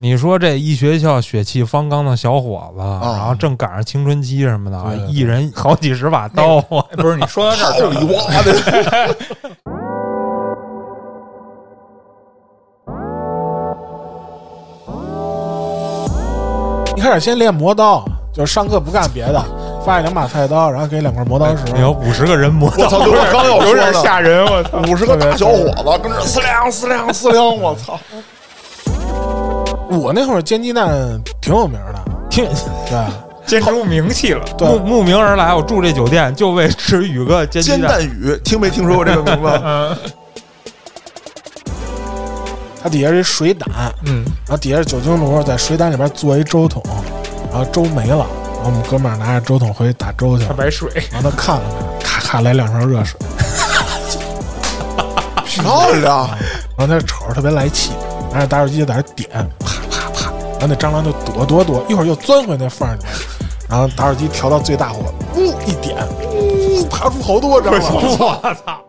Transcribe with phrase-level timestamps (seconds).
[0.00, 6.84] 你说这一学校血气方刚的小伙子，然后正赶上青春期什么的，对一人好几十把刀啊！
[6.92, 8.54] 哎不是你说到这儿操正，你妈的！
[16.96, 19.44] 一开始先练磨刀，就是上课不干别的，
[19.84, 21.64] 发现两把菜刀，然后给两块磨刀石。
[21.80, 23.00] 有五十个人磨我操！
[23.00, 24.78] 就是我刚要有点，吓人，我操！
[24.82, 27.98] 五十个大小伙子跟这撕亮撕亮撕亮，我操！
[29.90, 32.44] 我那会儿煎鸡蛋挺有名的， 挺
[32.88, 33.04] 对
[33.46, 34.44] 煎出名气了。
[34.60, 37.90] 慕，慕名而来，我住这酒店就为吃宇哥煎鸡煎蛋。
[37.92, 39.48] 蛋雨，听没听说过这个名字？
[39.64, 39.96] 嗯
[42.80, 43.68] 它底下是一水胆，
[44.04, 46.80] 嗯，然后底下是酒精炉，在水胆里边做一粥桶，
[47.50, 51.62] 然后粥没了，然后我们哥们儿拿着粥桶回去打粥去了，大白水，然后他看了
[51.98, 53.18] 看，咔咔来两勺热水，
[55.44, 56.30] 漂亮。
[56.76, 57.90] 然后他瞅着特别来气，
[58.32, 59.28] 拿着打火机就在那点，
[60.58, 63.02] 然后那蟑螂就躲躲躲，一会儿又钻回那缝儿里，
[63.68, 67.82] 然后打火机调到最大火，呜一点，呜爬出好多蟑螂。
[67.82, 68.87] 我操！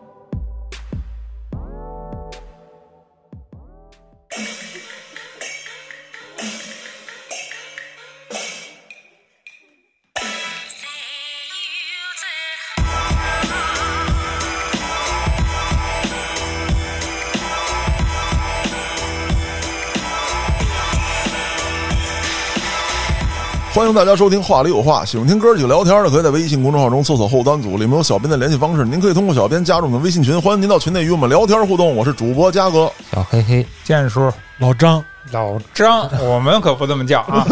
[23.80, 31.96] 欢迎大家收听《话里有话》，喜欢听哥几个聊天的，可以在微信公众号中搜索“后端组”，里面有小编的联系方式，您可以通过小编加入我们微信群，欢迎您到群内与我们聊天互动。
[31.96, 37.46] 我是主播嘉哥，小黑黑，建叔，老张，老张， 我们可不这么叫啊！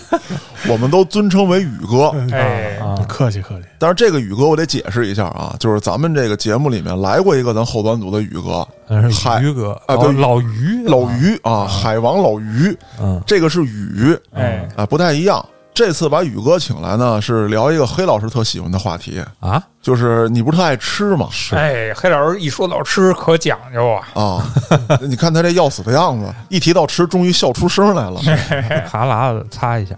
[0.68, 2.08] 我们都尊称为宇哥。
[2.32, 8.66] 哎，啊，客气客气，但是这个宇哥我得解释一下啊，就是咱们这个节目里面来过一个咱后端组的宇哥，
[9.10, 15.44] 海鱼哥啊老于老于啊，海王老于，嗯这个是宇哎，啊，不太一样。
[15.80, 21.26] 这次把宇哥请来呢，是聊一个黑老师特喜欢的话题，啊，就是你不是特爱吃吗？
[21.32, 21.56] 是。
[21.56, 24.50] 哎，黑老师一说到吃可讲究啊，啊，
[25.00, 28.20] 你看他这要死的样子，一提到吃，终于笑出声来了。
[28.92, 29.96] 哈喇子擦一下，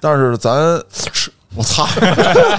[0.00, 1.84] 但是咱吃，我擦，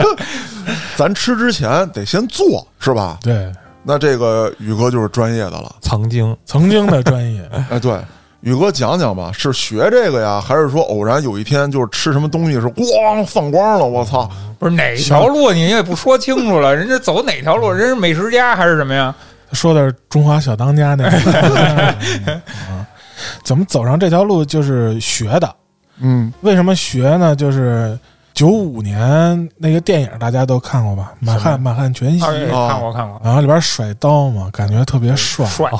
[0.98, 3.18] 咱吃之前得先做，是吧？
[3.24, 3.50] 对，
[3.84, 5.74] 那这个宇哥就是专业的了。
[5.82, 6.36] 曾经。
[6.46, 7.98] 曾经的专业，哎，对，
[8.42, 13.86] 宇哥讲讲吧，是学这个呀，还是说偶然有一天就是吃什么东西是咣放光了？
[13.86, 14.30] 我操！
[14.60, 17.72] 不是哪条路你也不说清楚了，人家走哪条路？
[17.72, 19.14] 人是美食家还是什么呀？
[19.54, 22.32] 说的是中华小当家那个。
[22.70, 22.86] 啊
[23.44, 25.56] 怎么走上这条路就是学的？
[26.00, 27.36] 嗯，为什么学呢？
[27.36, 27.98] 就是
[28.38, 32.24] 九五年那个电影大家都看过吧，《满汉满汉全席》
[32.68, 35.44] 看过看过，然后里边甩刀嘛，感觉特别帅。
[35.48, 35.72] 帅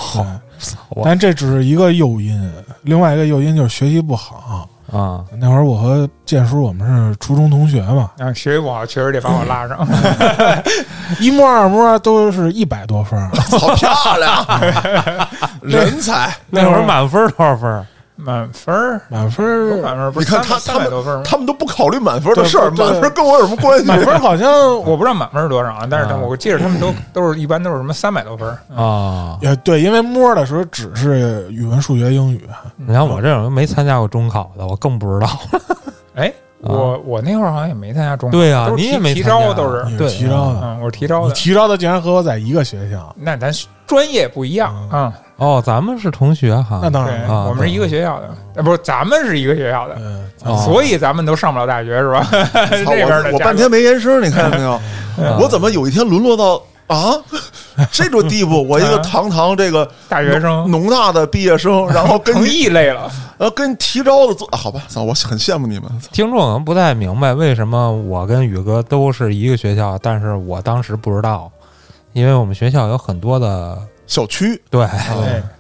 [1.04, 2.52] 但这只是一个诱因，
[2.82, 4.68] 另外一个诱因就是学习不好。
[4.92, 9.88] 啊，那会儿我和建叔我们是初中同学嘛，啊，学习不好确实得把我拉上。
[11.22, 13.20] 一模二模都是一百多分。
[13.60, 14.46] 好漂亮，
[15.62, 16.36] 人才！
[16.50, 17.86] 那会儿满分多少分？
[18.18, 21.24] 满分儿，满分儿满分儿不你看他他们百多分儿吗？
[21.24, 23.86] 他们都不考虑满分的事儿，满分跟我有什么关系？
[23.86, 24.50] 满分儿好像
[24.84, 28.58] 我不知道满分是多少啊，但是我记得他们都都是一般都是什么三百多分儿。
[28.76, 32.50] 啊，也对，因为摸的时候只是语文、数学、英语。
[32.76, 35.30] 你像我这种没参加过中考的，我更不知道。
[36.16, 43.52] 哎，我我那会儿好像也没参加中考，对啊你也没提招都是提招的，嗯，我是提招你的，提招的竟然和我在一个学校，那咱
[43.86, 45.14] 专业不一样啊。
[45.38, 52.28] 哦，咱们是同学哈那，当然，啊我们是一个学校的，呃，不是，咱们是一个学校的，嗯，哦所以咱们都上不了大学是吧？
[52.70, 54.72] 这操边的我我半天没言声，你看见没有？
[54.74, 57.14] 啊 我怎么有一天沦落到啊
[57.92, 58.68] 这种地步？
[58.68, 65.84] 我一个堂堂这个大学生农大的毕业生， 然后跟成异类了，呃跟提招的做，啊好吧，操，我很羡慕你们。
[66.12, 71.52] 听众可能不太明白为什么我跟宇哥都是一个学校，但是我当时不知道，
[72.14, 74.88] 因为我们学校有很多的小区对，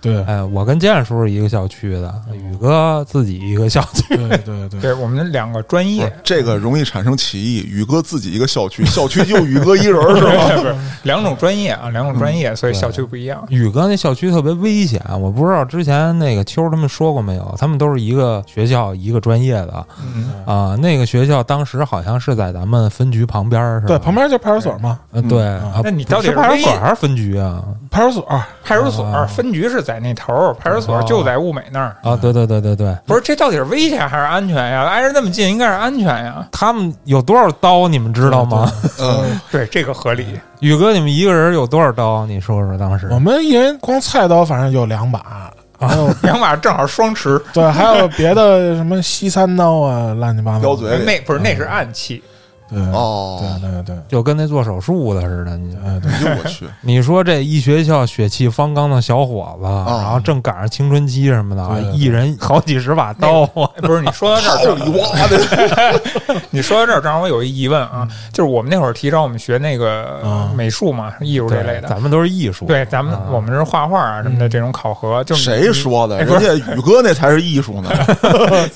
[0.02, 7.66] 对，对哎，我跟建叔是一个校区的，宇哥自己一个校区，对对对，对 我们两个专业，这个容易产生歧义。
[7.68, 10.56] 宇哥自己一个校区，校区就宇哥一人是吧？
[10.56, 13.45] 不是两种专业啊，两种专业，所以校区不一样。
[13.50, 19.86] 宇哥那校区特别危险，我不知道之前那个秋他们说过没有，他们都是一个学校一个专业的
[20.16, 23.88] 嗯，啊、那个学校当时好像是在咱们分局旁边是吧？
[23.88, 27.62] 对，旁边就派出所嘛，嗯对那你到底是派出所还是分局啊？
[27.92, 28.24] 派出所
[28.63, 31.95] 派出所啊分局是在那头儿，派出所就在物美那儿。
[32.04, 34.84] 啊，对对对对对，不是，这到底是危险还是安全呀？
[34.86, 36.48] 挨着那么近，应该是安全呀。
[36.51, 38.72] 他们有多少刀你们知道吗？
[39.00, 40.39] 嗯，对，这个合理。
[40.60, 42.25] 宇哥，你们一个人有多少刀？
[42.25, 50.62] 你说说当时我们一人光菜刀反正有两把，还有 两把正好双持，对，还有别的什么西餐刀啊，乱七八糟。
[50.62, 52.24] 叼嘴那不是那是暗器，
[52.69, 55.56] 对哦，对对对，就跟那做手术的似的。
[55.58, 63.69] 你哎对，哎呦我去， 你说这一学校血气方刚的小伙子，然后正赶上青春期什么的，对对对一人 好几十把刀啊！
[63.81, 66.02] 不是你说到这儿你妈的！
[66.50, 72.66] 你说到这儿 正好我有一疑问啊，就是我们那会儿提倡我们学那个嗯美术嘛，艺术这类的，咱们都是艺术。
[72.66, 76.18] 对，咱们啊我们是画画啊什么的这种考核，就是谁说的？
[76.18, 77.90] 哎不是人家宇哥那才是艺术呢。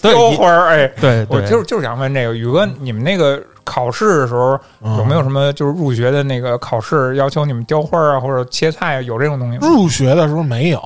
[0.01, 0.69] 对雕花儿？
[0.69, 9.67] 哎，对，我对就是就是想问这个宇哥，你们那个考试的时候嗯有没有什么就是入学的那个考试要求你们雕花啊或者切菜啊，有这种东西吗？
[9.67, 10.79] 入学的时候没有，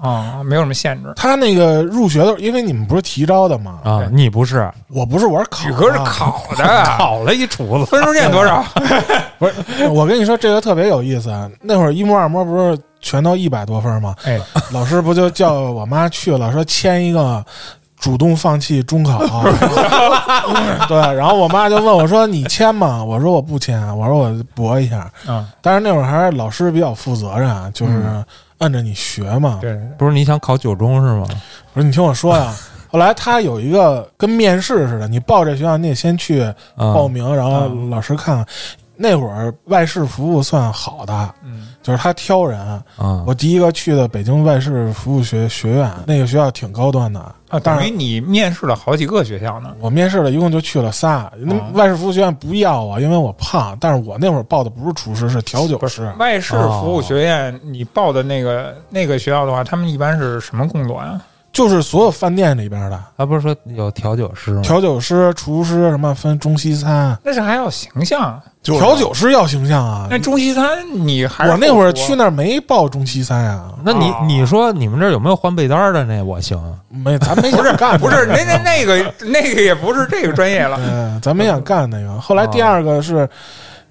[0.00, 1.12] 啊，没有什么限制。
[1.16, 3.80] 他那个入学的，因为你们不是提招的吗？
[3.84, 5.70] 啊，你不是我不是，我是考的。
[5.70, 8.64] 宇哥是考的， 考了一厨子，分数线多少？
[9.38, 11.30] 不是，我跟你说这个特别有意思。
[11.30, 14.14] 啊那会儿一模二模不是全都一百多分吗？
[14.24, 14.38] 哎，
[14.72, 17.44] 老师不就叫我妈去了，说签一个
[18.00, 19.20] 主动放弃中考。
[20.88, 25.08] 对，然后我妈就问我说：“你签吗？”我说：“我不签。”我说：“我搏一下。
[25.28, 28.02] 嗯，”但是那会儿还是老师比较负责任啊，就是
[28.58, 29.58] 按着你学嘛。
[29.60, 31.26] 对，对不是你想考九中是吗？
[31.74, 32.52] 不是你听我说呀。
[32.92, 38.44] 后来他有一个跟面试似的，你报这学校，你得先去啊报名，然后老师看看。
[39.02, 42.60] 那会儿外事服务算好的，嗯，就是他挑人。
[42.60, 49.74] 啊，我第一个去的北京外事服务学学院，那个学校挺高端的啊，但是等于你面试了好几个学校呢。
[49.80, 51.32] 我面试了一共就去了仨。
[51.72, 53.74] 外事服务学院不要我，因为我胖。
[53.80, 56.12] 但是我那会儿报的不是厨师，是调酒师。
[56.18, 61.18] 外事服务学院，你报的那个那个学校的话，他们一般是什么工作呀？
[61.52, 64.62] 就是所有饭店里边的他不是说有调酒师吗？
[64.62, 67.18] 调酒师、厨师什么分中西餐。
[67.24, 68.40] 那是还要形象。
[68.62, 70.06] 就是调酒师要形象啊！
[70.10, 76.22] 那中西餐你还我那会儿去那儿没报中西餐啊，那你哦你说你们这儿有没有换被单儿的那？
[76.22, 76.58] 我行，
[76.88, 77.98] 没，咱没想干。
[77.98, 80.78] 不是，那那那个那个也不是这个专业了。
[80.78, 82.20] 嗯，咱没想干那个。
[82.20, 83.26] 后来第二个是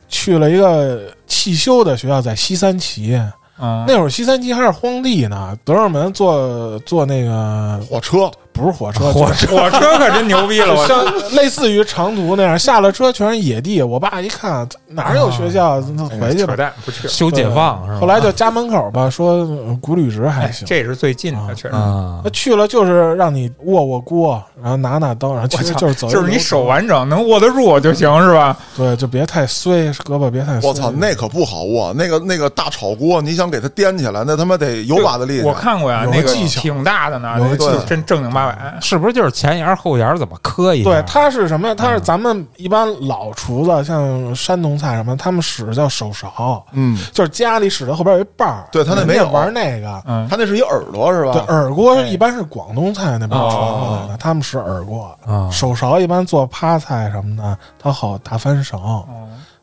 [0.08, 3.20] 去了一个汽修的学校，在西三旗。
[3.62, 11.04] 嗯，那会儿西三旗还是荒地呢，德胜门坐坐那个火车，不是火车， 火车 火车可真牛逼了，我像
[11.36, 13.82] 类似于长途那样，下了车全是野地。
[13.82, 16.56] 我爸一看哪有学校，那回去扯吧。
[16.56, 17.08] 淡不去。
[17.08, 18.00] 修解放是吧？
[18.00, 20.68] 后来就家门口吧，说呃古履直还哎，行。
[20.68, 21.76] 这是最近的，确实。
[21.76, 28.56] 啊那，去了就是让你握握锅，然后拿拿刀，然后其实就是走就是你手完整，能握得住就行，是吧？
[28.76, 30.70] 对，就别太碎，胳膊别太衰。
[30.70, 31.94] 我操，那可不好握。
[31.94, 35.46] 那个那个大炒锅，你想给它颠起来，那他妈得有把子力气。
[35.46, 38.49] 我看过呀，那个挺大的呢，那有个技巧真正经八百。
[38.82, 40.90] 是不是就是前沿后沿怎么磕一下？
[40.90, 41.76] 对，它是什么呀？
[41.76, 48.68] 它是咱们一般老厨子，像山东菜什么，他们使的叫手勺，嗯，就是家里使的后边有一把儿。
[48.72, 50.02] 对他那没有玩那个。
[50.06, 51.34] 嗯，他那是一耳朵是吧？
[51.34, 55.16] 对，耳锅一般是广东菜那边哦传过来的，他们使耳锅。
[55.26, 58.78] 啊，手勺一般做趴菜什么的，它好打翻勺。
[58.78, 59.06] 哦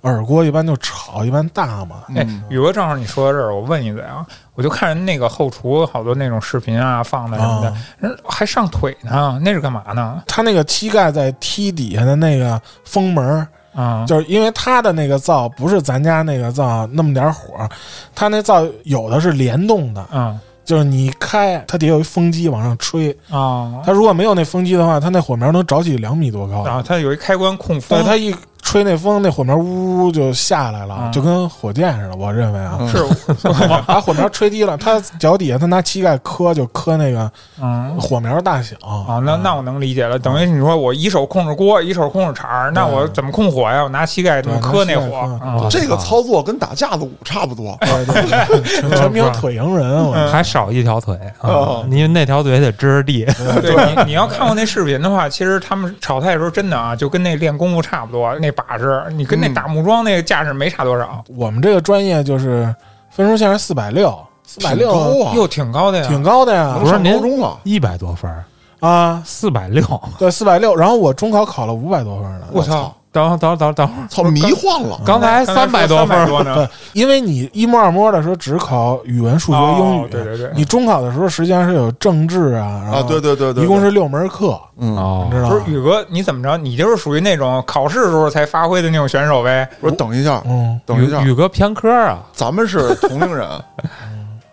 [0.07, 2.05] 耳锅一般就炒，一般大嘛。
[2.15, 4.25] 哎嗯，宇哥，正好你说到这儿，我问一嘴啊，
[4.55, 10.23] 我就看人那个后厨好多那种视频啊放的什么的啊，人还上腿呢，那是干嘛呢？
[10.27, 17.69] 他那个膝盖在踢底下的那个封门儿，啊，就是因为他的那个灶不是咱家那个灶那么点儿火，
[18.15, 26.65] 他那灶有的是联动的，嗯就是你开它底下有一风机往上吹，啊，它如果没有那风机的话，它那火苗能着起两米多高。
[26.65, 28.35] 然后它有一开关控风对，，它一
[28.67, 32.17] 吹那风，那火苗呜就下来了，嗯就跟火箭似的。
[32.17, 32.99] 我认为啊，嗯是，
[33.87, 37.31] 把火苗吹低了，他脚底下他拿膝盖磕就磕那个
[37.63, 37.97] 嗯。
[38.01, 40.19] 火苗大小啊，那那我能理解了。
[40.19, 43.85] 等于你说我一手控制锅，一手控制铲儿，那我怎么控火呀？
[43.85, 47.79] 我拿膝盖怎么磕那火这个操作跟打架子舞差不多。
[47.81, 50.05] 对对对， 全全凭腿赢人。
[50.05, 53.25] 我还少一条腿啊哦，因为那条腿得支着地。
[53.63, 58.35] 对你，你要看过那视频的话，其实他们炒菜的时候真的啊，就跟那练功夫差不多。
[58.41, 62.75] 那把式，你跟那打木桩那个架势没差多少，我们这个专业就是
[63.11, 64.91] 分数线是四百六，四百六
[65.23, 66.09] 啊，哟，挺高的呀。
[66.09, 67.59] 挺高的呀不是上高您中了。
[67.65, 68.45] 一百多分儿，
[68.81, 69.23] 啊！
[69.25, 69.85] 四百六。
[70.19, 70.75] 对，四百六。
[70.75, 72.47] 然后我中考考了五百多分呢。
[72.53, 72.93] 我操！
[73.17, 75.01] 等会儿等会儿等会儿等会儿，操，迷幻了。
[75.07, 76.69] 刚才三百多分儿，多呢对。
[76.93, 85.71] 因为你一模二模的时候只考语文、数学、英语，哦对对对你中考的时候实际上是有政治啊，然后啊，对对对对，一共是六门课，嗯，哦你知道吗不是？
[85.77, 86.57] 宇哥，你怎么着？
[86.59, 89.69] 你就是属于那种考试的时候才发挥的那种选手呗？
[89.81, 93.49] 不是等一下，嗯，等一下，宇宇哥偏科啊，咱们是同龄人，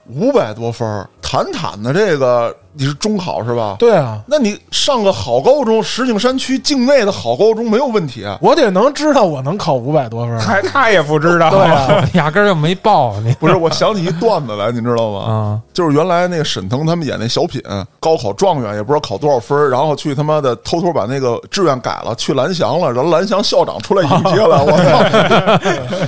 [0.09, 3.75] 五百多分儿，坦坦的这个你是中考是吧？
[3.79, 8.37] 对啊，那你上个好高中，石景山区境内的好高中没有问题啊。
[8.41, 10.39] 我得能知道我能考五百多分儿。
[10.41, 15.19] 还 他也不知道，对啊， 压根儿就没报你不是，我想起一段子来，你知道吗？
[15.19, 15.59] 啊！
[15.73, 17.61] 就是原来那个沈腾他们演那小品，
[17.99, 24.71] 高考状元也不知道考多少分儿，然后去他妈的偷偷把那个志愿改了，去蓝翔了，然后蓝翔校长出来迎接了，我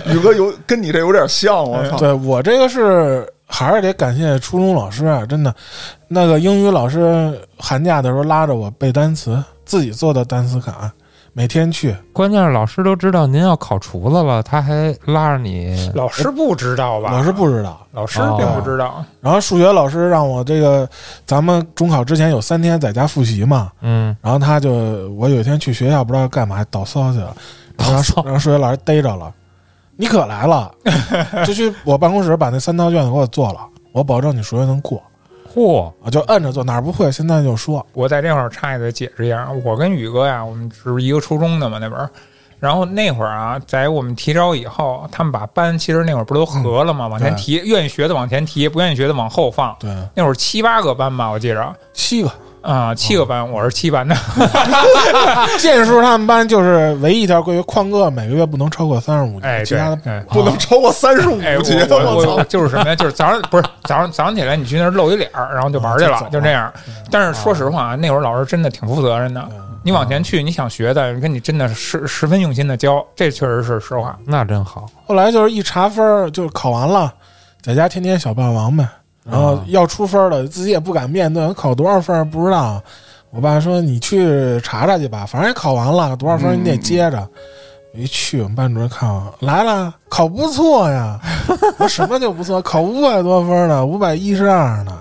[0.03, 0.11] 操！
[0.11, 1.97] 宇哥有跟你这有点像，我操！
[1.97, 5.53] 对我这个是还是得感谢初中老师啊，真的，
[6.07, 10.91] 那个英语老师寒假的时候拉着我背单词，自己做的单词卡，
[11.31, 11.95] 每天去。
[12.11, 15.91] 关键是老师都知道您要考厨子了，他还拉着你。
[15.93, 17.11] 老师不知道吧？
[17.11, 20.89] 老师不知道，老师并不知道，然后数学老师让我这个，
[21.25, 24.71] 咱们中考之前有三天在家复习嘛，嗯，然后他就
[25.13, 27.35] 我有一天去学校不知道干嘛倒骚去了，
[27.77, 29.31] 然后让数让数学老师逮着了，
[29.97, 30.71] 你可来了，
[31.45, 33.59] 就去我办公室把那三套卷子给我做了，
[33.91, 35.01] 我保证你数学能过
[35.53, 42.09] 嚯，啊，就摁着做，哪儿不会现在就说，我在这会儿插一嘴解释一下，我跟宇哥呀，我们是一个初中的嘛那边儿。
[42.57, 47.07] 然后那会儿啊，在我们提招以后，他们把班其实那会儿不都合了吗？
[47.07, 49.75] 往前提，愿意学的往前提，不愿意学的往后放。
[49.79, 52.31] 对，那会儿七八个班吧，我记着七个。
[52.65, 54.15] 啊、七个班，我是七班的。
[55.59, 62.43] 剑叔他们班就是唯一一条规矩，旷课每个月不能超过三十五节，哎，其他的，哎，不能超过三十五哎，节，我我！
[62.45, 62.95] 就是什么呀？
[62.95, 66.73] 就是早上不是早上早上起来你去那儿露一脸儿，然后就玩去了啊就这样。
[67.11, 69.47] 但是说实话，那会儿老师真的挺负责任的。
[69.83, 74.17] 你往前去，你想学的，跟你真的是十分用心的教，这确实是实话。
[74.25, 74.87] 那真好。
[75.05, 77.13] 后来就是一查分儿，就是考完了，
[77.61, 78.87] 在家天天小霸王呗。
[79.27, 82.81] 然后要出分了，自己也不敢面对，考多少分不知道。
[83.31, 87.27] 我爸说：“你去查查去吧，反正也考完了，多少分你得接着。
[87.93, 91.19] 我一去，我们班主任看我来了，考不错呀。
[91.77, 92.61] 我说什么就不错？
[92.61, 94.99] 考五百多分儿呢，五百一十二呢。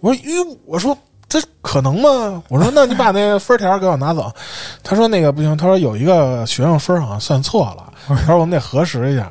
[0.00, 0.96] 我说咦，我说
[1.28, 2.40] 这可能吗？
[2.48, 4.30] 我说那你把那分条给我拿走。
[4.84, 9.30] 他说那个不行，他说有一个学生分好像算错了，他说我们得核实一下。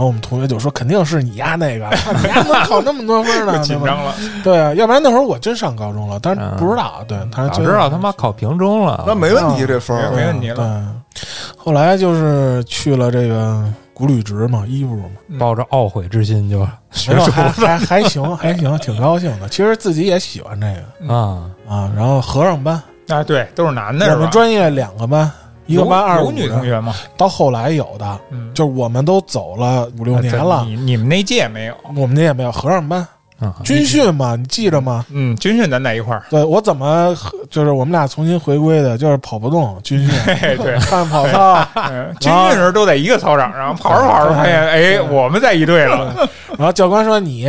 [0.00, 1.86] 然后我们同学就说肯定是你丫那个，
[2.22, 3.58] 你丫能考那么多分呢？
[3.60, 7.04] 紧张了，对啊，要不然那会儿我真上高中了，但是不知道。
[7.06, 10.56] 对，他早知道他妈考平中了，那没问题，这分没问题了。
[10.56, 11.22] 对，
[11.54, 15.04] 后来就是去了这个古履职嘛，衣服嘛，
[15.38, 19.50] 抱着懊悔之心就学没有出还还还行，还行，挺高兴的。
[19.50, 20.66] 其实自己也喜欢这
[21.06, 21.92] 个啊，啊。
[21.94, 24.20] 然后和尚班，啊，对，都是男的我？
[24.20, 25.30] 们专业两个班，
[25.66, 26.94] 一个有班二十五有女同，学吗？
[27.16, 31.74] 到后来有的，嗯，就是我们都走了五六年了，你你们那届没有？
[31.96, 33.06] 我们那届没有合上班
[33.38, 35.04] 啊军训嘛，你记着吗？
[35.10, 36.22] 嗯，军训咱在一块儿。
[36.28, 37.14] 对我怎么
[37.50, 46.14] 就是我们俩重新回归的，就是跑不动 军训，嘿，对，看跑操，嗯，军训时候都在一个操场上，跑着跑着发现，哎，我们在一队了。
[46.58, 47.48] 然后教官说你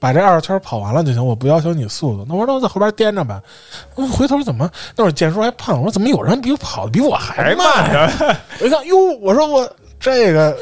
[0.00, 2.26] 把这二十圈跑完了就行，我不要求你速度。
[2.26, 3.40] 那我说那我在后边颠着呗。
[3.94, 8.36] 我回头怎么那会儿建叔还胖，我说怎么有人比我跑的比我还还慢呀？
[8.60, 10.56] 我一看哟，我说我这个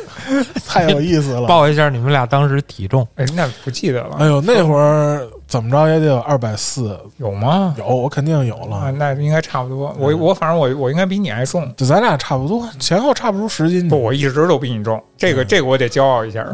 [0.66, 1.46] 太有意思了。
[1.48, 7.74] 报一下你们俩当时体重，哎，那不记得了，哎呦，那会儿怎么着也得有二百四，有吗？
[7.78, 8.92] 有我肯定有啊，了。
[8.92, 9.96] 那应该差不多。
[9.98, 15.02] 我我反正我我应该比你还重，就咱俩差不多，前后差不出十斤不，我一直都比你重。
[15.16, 16.44] 这个这个我得骄傲一下。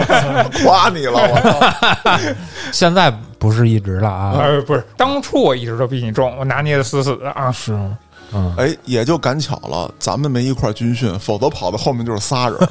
[0.62, 2.34] 夸你了，我！
[2.70, 7.50] 现在不是一直了啊，呃，不是，当初我一直都比你重，我拿捏的死死的啊。
[7.50, 7.72] 是，
[8.34, 12.56] 嗯，哎，也就赶巧了，咱们没一块儿军训，否则跑到后面就是仨人。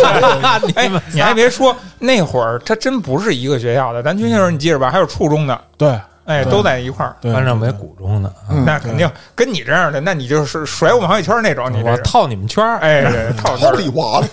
[0.74, 6.00] 哎，你还别说，那会儿他真不是一个学校的，咱军训时候你记着吧，还有初中的，对。
[6.26, 7.14] 哎，都在一块儿。
[7.20, 8.32] 对，班上没对鼓中的，
[8.64, 14.22] 那肯定跟你这样的，那你就是甩我们好几圈那种，你这我套你们圈儿，哎，对套圈里娃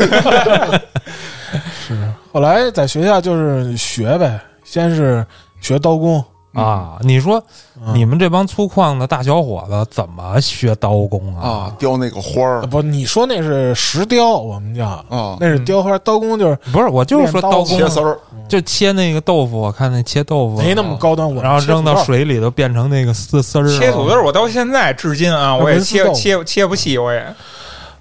[1.86, 1.98] 是，
[2.32, 5.26] 后来在学校就是学呗，先是
[5.60, 6.98] 学刀工，啊！
[7.02, 7.42] 你说
[7.82, 11.48] 嗯你们这帮粗犷的大小伙子怎么学刀工啊？
[11.48, 23.80] 啊，雕那个花儿呃不，你说那是石雕，我们叫啊，那是雕花，刀工就是不是，我就是说刀刀工切丝儿，就切那个豆腐，我看那切豆腐没那么高端，我然后扔到水里头变成那个丝丝儿。
[23.80, 27.26] 切土豆，我到现在至今啊，我也切切切不细，我也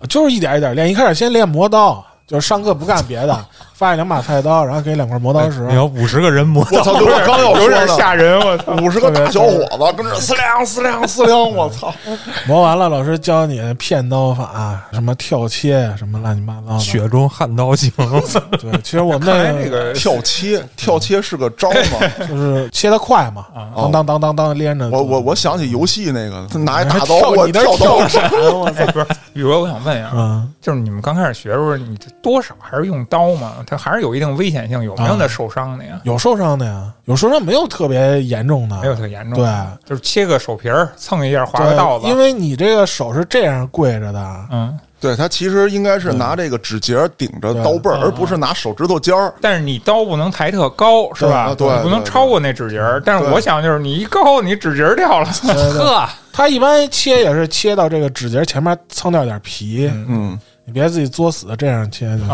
[0.09, 0.91] 就是一点一点练。
[0.91, 3.47] 一开始先练磨刀，就是上课不干别的，
[3.81, 5.61] 发两把菜刀，然后给两块磨刀石。
[5.61, 6.93] 你要五十个人磨，我操！
[6.99, 8.75] 对我刚要有点，吓人，我操！
[8.75, 11.91] 五十个大小伙子跟这撕亮撕亮撕亮，我操！
[12.47, 16.79] 磨完了，老师教你片刀法，什么跳切，什么乱七八糟的。
[16.79, 17.91] 雪中悍刀行。
[18.61, 22.07] 对，其实我们那个跳切，跳切是个招嘛。
[22.29, 24.91] 就是切的快嘛，当当当当当连着。
[24.91, 28.87] 我我我想起游戏那个，他拿一大刀，我跳刀跳闪，我操哎，！
[28.93, 33.53] 不是，宇哥，我想问一下，嗯，就是你们刚开始学的时候，你这多少还是用刀吗？
[33.71, 34.83] 它还是有一定危险性。
[34.83, 36.01] 有没有那受伤的呀？
[36.03, 39.39] 有受伤的呀，有受伤没有特别严重的，没有特严重。
[39.39, 39.49] 对，
[39.85, 42.07] 就是切个手皮儿，蹭一下，划个道子。
[42.09, 49.33] 因为你这个手是这样跪着的，嗯，对，他其实应该是拿这个指节顶着刀背儿，而不是拿手指头尖儿。
[49.41, 51.55] 但是你刀不能抬特高，是吧？
[51.57, 53.01] 对，不能超过那指节儿。
[53.05, 55.27] 但是我想，就是你一高，你指节儿掉了，
[55.75, 56.09] 呵。
[56.33, 60.39] 他一般切也是切到这个指节前面蹭掉点皮，嗯。
[60.65, 62.25] 你别自己作死，这样切就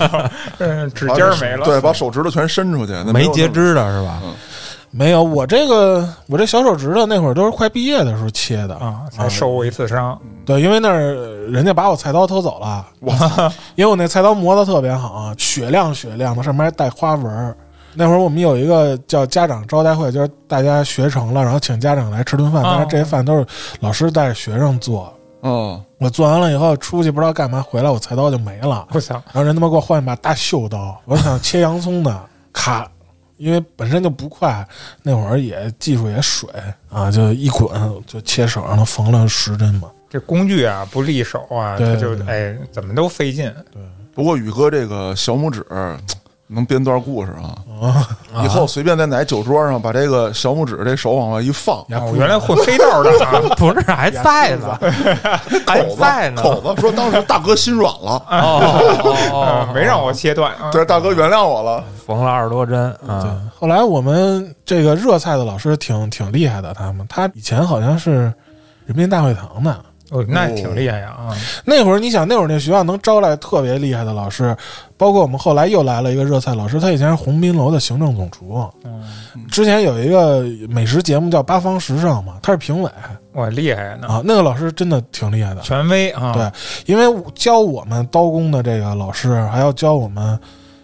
[0.58, 4.20] 嗯，指尖没了，对，把手指头全伸出去，没截肢的是吧？
[4.90, 10.18] 没有，我这个我这小手指头那会儿都是快毕业的时候切的啊，才受过一次伤。
[10.46, 11.14] 对，因为那儿
[11.50, 13.12] 人家把我菜刀偷走了， 我
[13.74, 17.54] 因为我那菜刀磨的特别好，雪亮雪亮的，上面还带花纹。
[17.98, 23.46] 那会儿我们有一个叫家长招待会，就是大家学成了，然后请家长来吃顿饭，但是这些饭都是
[23.80, 25.10] 老师带着学生做。
[25.48, 28.84] 嗯，我做完了以后出去不知道干嘛，回来我菜刀就没了。
[28.90, 29.14] 我操！
[29.26, 32.90] 然后人他妈给我换一把大锈刀，我想切洋葱的，咔，
[33.36, 34.66] 因为本身就不快，
[35.04, 36.50] 那会儿也技术也水
[36.90, 37.70] 啊，就一滚
[38.08, 39.88] 就切手上了，缝了十针嘛。
[40.10, 43.44] 这工具啊不利手啊，他就哎怎么都费劲。
[43.72, 43.80] 对，
[44.12, 45.64] 不过宇哥这个小拇指。
[46.48, 48.08] 能编段故事啊！
[48.42, 53.10] 以后随便在哪酒桌上把这个小拇指这手往外一放，原来混黑道的，
[53.56, 54.78] 不是还在呢，
[55.66, 56.42] 还在呢。
[56.42, 62.94] 口子说当时大哥心软了， 哦， 没让我切断，对，大哥原谅我了，缝了二十多针。
[63.06, 68.32] 对，后来我们这个热菜的老师挺挺厉害的，他们他以前好像是
[68.86, 69.76] 人民大会堂的。
[70.10, 71.08] 哦，那挺厉害呀！
[71.08, 71.34] 啊，
[71.64, 74.56] 那会儿你想，那会儿那学校能招来特别厉害的老师，
[74.96, 78.64] 包括我们后来又来了一个热菜老师，他以前是鸿宾楼的行政总厨。
[78.84, 79.02] 嗯，
[79.50, 82.90] 之前有一个美食节目叫《八方时尚》嘛，他是评委。
[83.32, 84.06] 哇，厉害呢！
[84.06, 86.32] 啊，那个老师真的挺厉害的，权威啊。
[86.32, 86.50] 对，
[86.86, 90.38] 因为教我们刀工的这个老师，还要教我们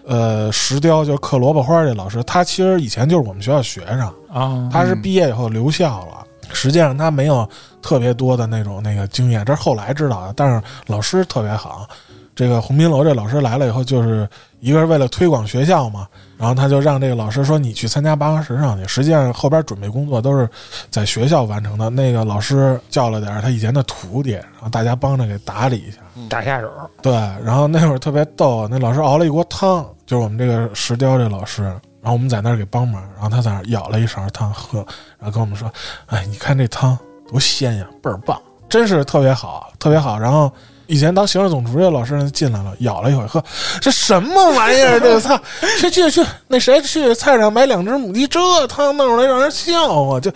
[0.05, 4.01] 呃石雕，就是刻萝卜花这老师，他其实以前就是我们学校学生
[4.31, 4.69] 啊。
[4.71, 6.22] 他是毕业以后留校了，
[6.53, 7.49] 实际上他没有。
[7.83, 10.33] 特别多的那种那个经验，这是后来知道的。
[10.37, 11.85] 但是老师特别好，
[12.33, 14.29] 这个鸿宾楼这老师来了以后，就是
[14.61, 16.07] 一个是为了推广学校嘛，
[16.39, 18.87] 然后他就让这个老师说你去参加八方时尚去。
[18.87, 20.49] 实际上后边准备工作都是
[20.91, 21.91] 在学校完成的。
[21.91, 26.71] 那个老师叫了点他以前的徒弟，然后大家帮着给打理一下，打下手。
[27.03, 27.13] 对，
[27.45, 34.79] 然后那会儿特别逗，那老师熬了一锅汤，就是我们这个石雕这老师，然后我们在那儿给帮忙，然后他在那儿舀了一勺汤喝，
[35.19, 35.73] 然后跟我们说
[36.07, 36.99] ：“哎，你看这汤。”
[37.31, 38.39] 多鲜呀，倍儿棒，
[38.69, 40.19] 真是特别好，特别好。
[40.19, 40.53] 然后
[40.87, 43.43] 以前当行政总厨的老师进来了，舀了一口喝，
[43.81, 45.01] 这什么玩意儿？
[45.01, 45.41] 这个操！
[45.81, 50.31] 去去去，那谁去菜市场买两只母鸡，这汤弄出来让人笑话，就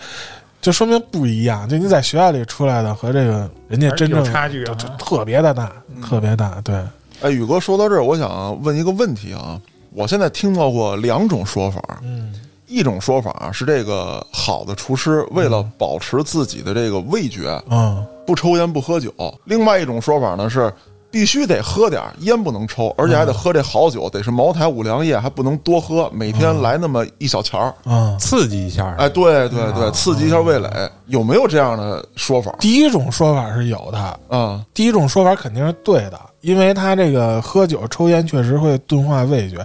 [0.59, 1.69] 就说明不一样。
[1.69, 4.65] 就你在学校里出来的和这个人家真正差距
[4.97, 5.71] 特别的大，
[6.03, 6.59] 特别大。
[6.63, 6.83] 对，
[7.21, 9.61] 哎，宇哥说到这儿，我想问一个问题啊，
[9.97, 12.31] 我现在听到过两种说法，嗯。
[12.67, 19.09] 一种说法是，这个好的厨师为了保持自己的这个味觉，嗯，不抽烟不喝酒。
[19.45, 20.71] 另外一种说法呢是，
[21.09, 28.93] 必须得喝点烟不能抽，而且还得喝这好酒，得是茅台、五粮液，还不能多喝，每天来那么一小钱儿，嗯，刺激一下。
[28.99, 30.69] 哎，对对对，刺激一下味蕾。
[31.05, 32.53] 有没有这样的说法？
[32.59, 36.19] 第一种说法是有的，嗯，第一种说法肯定是对的。
[36.47, 39.57] 因为他这个喝酒抽烟确实会钝化味觉，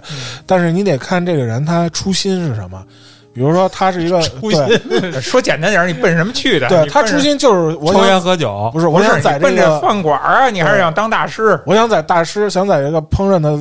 [0.45, 2.83] 但是你得看这个人他初心是什么。
[3.33, 4.59] 比如说他是一个初心，
[5.19, 6.67] 说简单点，你奔什么去的？
[6.67, 11.59] 对他初心就是我抽烟喝酒，不是我想在奔着饭馆啊，你还是想当大师？
[11.65, 13.57] 我想在大师，想在这个烹饪的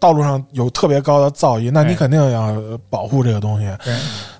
[0.00, 2.56] 道路上有特别高的造诣，那你肯定要
[2.90, 3.68] 保护这个东西。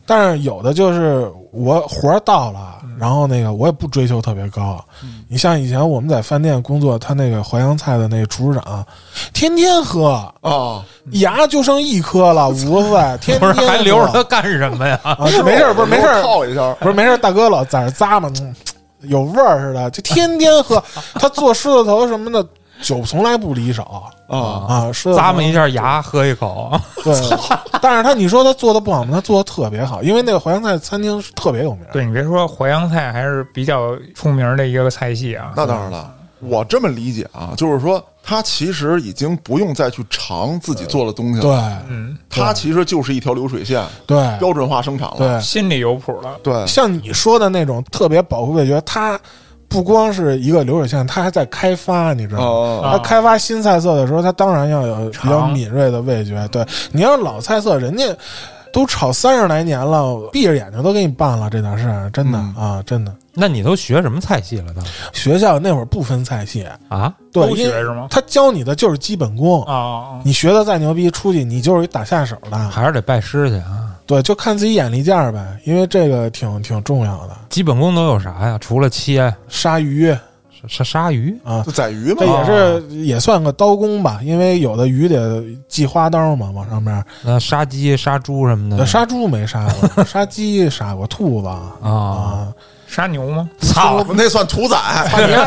[0.04, 4.80] 但是有的就是我活儿到了，然后那个我也不追求特别高。
[5.28, 8.86] 你像以前我们在饭店工作，他那个淮扬菜的那个厨师长，
[9.32, 10.10] 天天喝
[10.40, 15.00] 啊，牙就剩一颗了， 五个岁，天天还留着他干什么呀？
[15.44, 18.30] 没事，不是没事，泡一下，不是没事，大哥老在这咂嘛，
[19.00, 20.80] 有味儿似的，就天天喝。
[21.14, 22.46] 他做狮子头什么的。
[22.82, 24.90] 酒从来不离手啊啊！
[24.92, 26.78] 咂摸一下牙，喝一口。
[27.02, 27.14] 对，
[27.80, 29.10] 但是他你说他做的不好吗？
[29.14, 31.84] 他做的特别好，因为那个淮扬菜餐厅特别有名。
[31.92, 35.52] 对你别说淮扬菜还是比较出名的一个菜系啊。
[35.56, 41.42] 那当然了，我这么理解啊，就是说他其实已经不用再去尝自己做的东西了。
[41.42, 41.52] 对，
[41.88, 46.36] 嗯，他其实就是一条流水线，对，标准化生产了，对，心里有谱了。
[46.42, 49.18] 对，像你说的那种特别保护味觉，他。
[49.72, 52.90] 不光是一个流水线，他还在开发，你知道吗？
[52.92, 56.46] 他开发新菜色的时候，他当然要有比较敏锐的味觉。
[56.48, 58.04] 对你要是老菜色，人家
[58.72, 63.14] 都炒三十来年了，闭着眼睛都给你办了这点事儿，真的、嗯啊，真的。
[63.34, 64.82] 那你都学什么菜系了都
[65.12, 67.12] 学校那会儿不分菜系，啊？
[67.32, 68.08] 对，都学是吗？
[68.10, 69.62] 他教你的就是基本功。
[69.64, 72.58] 啊啊，你学的再牛逼，出去你就是一打下手的。
[72.70, 73.96] 还是得拜师去啊？
[74.06, 77.36] 对，就看自己眼力见儿呗，因为这个挺挺重要的。
[77.48, 78.58] 基本功都有啥呀？
[78.60, 80.14] 除了切杀鱼
[80.68, 87.04] 杀杀鱼啊，就宰鱼嘛这，也是也算个刀工吧，因为有的鱼得系花刀嘛，往上面。
[87.22, 91.72] 那杀鸡、杀猪什么的杀猪没杀过， 杀鸡杀过，兔子啊？
[91.82, 92.48] 啊。
[92.86, 93.48] 杀牛吗？
[93.58, 94.04] 操！
[94.14, 94.76] 那算屠宰。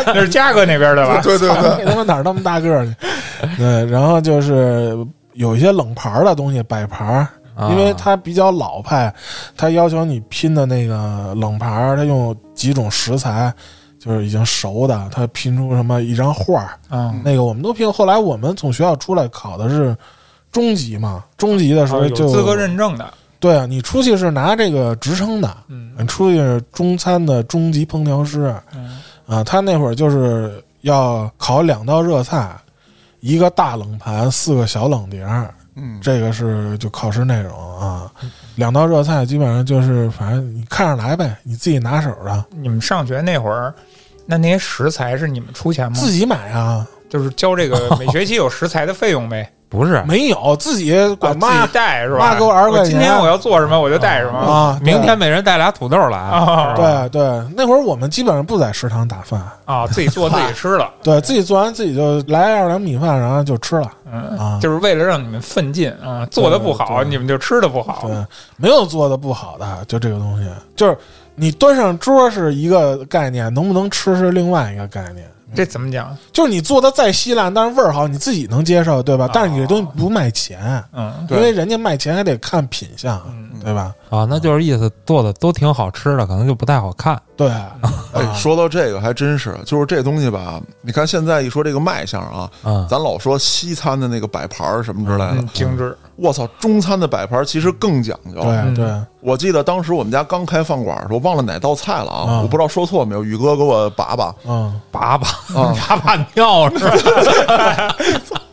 [0.07, 1.21] 那是嘉哥那边的吧？
[1.21, 2.95] 对 对对，那他妈哪那么大个儿去？
[3.55, 4.97] 对，然后就是
[5.33, 9.13] 有一些冷盘儿的东西摆盘儿，啊因为它比较老派，
[9.55, 13.53] 它要求你拼的那个冷盘儿，它用几种食材，
[14.05, 17.91] 就是已经熟的，他拼出什么一张画儿，嗯，那个我们都拼。
[17.91, 19.97] 后来我们从学校出来考的是
[20.51, 25.91] 中级嘛，中级的时候就资格认证的，对啊，你出去是拿这个职称的，嗯。
[25.97, 28.53] 你出去是中餐的中级烹调师。
[28.75, 29.01] 嗯。
[29.25, 32.55] 啊，他那会儿就是要烤两道热菜，
[33.21, 38.11] 一个大冷盘，四个小冷碟儿，嗯，这个是就考试内容啊。
[38.55, 43.73] 两道热菜基本上就是反正你看着来呗，你自己拿手的，你们上学那会儿，
[44.25, 45.97] 那那些食材是你们出钱吗？
[45.97, 52.19] 自己买啊，就是交这个 每学期有食材的费用呗，不是，没有自己啊自管妈己带是吧？
[52.19, 54.39] 妈给我二十块钱今天我要做什么我就带什么。
[54.39, 54.79] 啊。
[54.81, 57.21] 明天每人带俩土豆来啊对对，
[57.55, 64.59] 那会儿我们基本上不在食堂打饭，啊，自己做自己吃了， 对自己做完自己就来二两米饭，然后就吃了嗯，啊。
[64.61, 68.07] 就是为了让你们奋进啊，做的不好，你们就吃的不好。
[68.07, 68.25] 对，
[68.57, 70.97] 没有做的不好的，就这个东西，就是
[71.35, 75.25] 你端上桌是一个概念，能不能吃是另外一个概念。
[75.53, 76.17] 这怎么讲？
[76.33, 79.25] 就是你做的再稀烂，但是味儿好，你自己能接受，对吧？
[79.25, 83.93] 哦但是你这东西不卖钱，嗯因为人家卖钱还得看品相，嗯，对吧？
[84.09, 87.19] 啊，那就是意思做的都挺好吃的，可能就不太好看。
[87.35, 87.49] 对，
[88.13, 95.97] 哎，说到这个还真是，就是这东西吧，你看现在一说这个卖相啊，嗯，咱老说西餐的那个摆盘儿什么之类的嗯，精致。
[96.15, 98.39] 我操，中餐的摆盘儿其实更讲究。
[98.43, 106.85] 嗯对对，我记得当时我们家刚开饭馆的时候，忘了哪道菜了啊，嗯我不知道说错没有，宇哥给我拔拔嗯，粑粑，啊，粑粑尿是
[107.47, 107.95] 吧？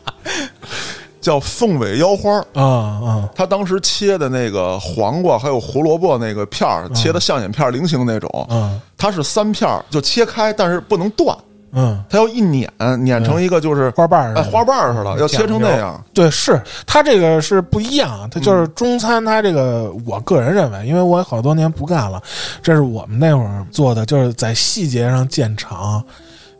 [1.23, 2.45] 叫凤尾腰花儿。
[2.53, 11.35] 啊啊，他当时切的那个黄瓜还有胡萝卜那个片儿，切的像眼片儿菱形那种，嗯它是三片儿就切开，但是不能断，
[11.73, 12.71] 嗯，它要一碾，
[13.03, 16.01] 碾成一个就是花瓣儿哎花瓣儿似的，要切成那样。
[16.13, 22.21] 对，是它这个是不一样，它就是中餐，它这个我个人认为，因为我好多年不干了，
[22.61, 26.03] 这是我们那会儿做的，就是在细节上见长。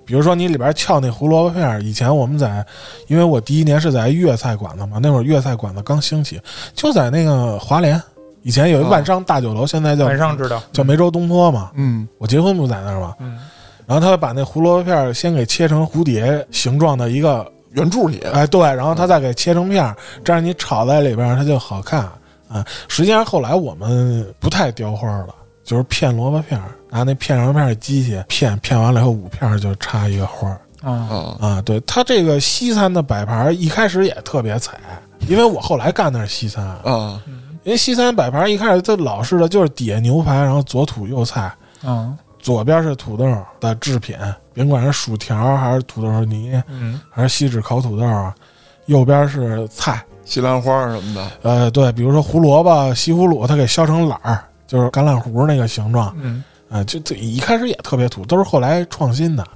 [0.05, 2.65] 比如说你里边翘那胡萝卜片儿，以前我们在，
[3.07, 6.39] 因为我第一年是在粤菜馆子嘛，那会儿粤菜馆子刚兴起，
[6.73, 8.01] 就在那个华联，
[8.41, 10.61] 以前有一万商大酒楼，现在叫晚上知道。
[10.71, 13.39] 叫梅州东坡嘛，嗯，我结婚不在那儿嘛，嗯，
[13.85, 22.01] 然后他把那胡萝卜片儿先给切成蝴蝶形状的一个圆柱体，哎，对，然后他再给切成片儿，这样你炒在里边儿它就好看。
[22.47, 22.63] 啊。
[22.87, 31.61] 实际上后来我们不太雕花了，就是片萝卜片儿，拿那片萝卜片的机器片，片完了以后五片儿就插一个花儿啊，啊，啊。
[31.63, 34.79] 对，它这个西餐的摆盘儿一开始也特别惨，
[35.27, 37.19] 因为我后来干的是西餐，啊，
[37.63, 41.51] 因为西餐摆盘儿一开始它老式的就是底下牛排，然后左土右菜，
[41.83, 43.25] 嗯左边是土豆
[43.59, 44.15] 的制品，
[44.53, 48.35] 甭管是薯条还是土豆泥，嗯还是锡纸烤土豆啊，
[48.85, 50.03] 右边是菜。
[50.25, 56.41] 西兰花什么的，呃，对，比如说胡萝卜、西葫芦，它给削成篮儿，就是橄榄核那个形状，嗯
[56.73, 59.47] 啊、就这一开始也特别土，都是后来创新的。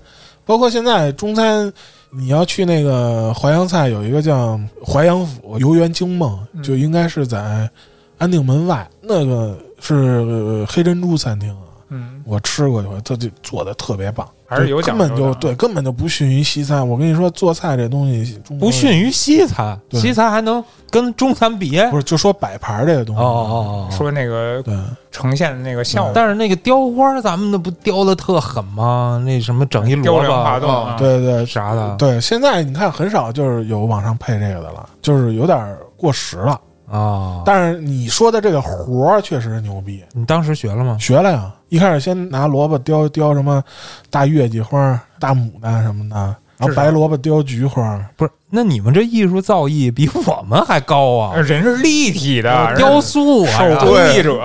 [0.45, 1.73] 包括现在中餐，
[2.11, 7.69] 你要去那个淮扬菜，有一个叫淮扬府游园惊梦，嗯就应该是在
[8.17, 16.87] 安定门外，那个是、呃黑珍珠餐厅啊，嗯，我吃过一回，它就做的特别棒，还是有讲究的啊本就对，根本就不逊于西餐。
[16.87, 21.79] 我跟你说，做菜这东西不逊于西餐，西餐还能跟中餐比？
[21.91, 24.73] 不是就说摆盘儿这个东哦西，哦哦，说那个对。
[25.09, 29.19] 呈现的那个效果，但是那个雕花，咱们那不雕的特狠吗？
[29.25, 36.61] 那什么整一雕萝梁画栋卜啊，对对啥的，对，现在你看很少就是有往上配这个的了，就是有点过时了。
[36.89, 37.43] 啊。
[37.45, 40.97] 但是你说的这个活儿确实牛逼，你当时学了吗？
[40.99, 41.53] 学了呀。
[41.69, 43.61] 一开始先拿萝卜雕雕什么
[44.09, 46.15] 大月季花、大牡丹什么的，
[46.57, 47.99] 然后白萝卜雕菊花。
[48.15, 51.35] 不是，那你们这艺术造诣比我们还高啊！
[51.41, 54.39] 人是立体的，雕塑啊，手工艺者。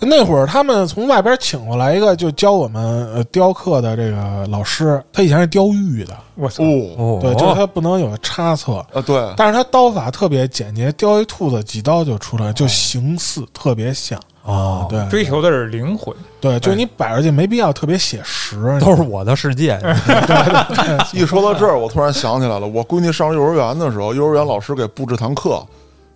[0.00, 2.82] 那会儿他们从外边请过来一个，就教我们
[3.14, 6.64] 呃雕刻的这个老师，他以前是雕玉的，我操！
[6.64, 8.84] 哦哦，对，就是他不能有差错。
[8.92, 16.14] 啊，对，但是他刀法特别简洁，雕一兔子几刀就出来，就形似特别像哦对追求的是灵魂。
[16.40, 19.78] 对，就是你摆上去没必要特别写实，都是我的世界。
[21.12, 25.64] 一说到这儿，我突然想起来了，我闺女上幼儿园的时候，幼儿园老师给布置堂课，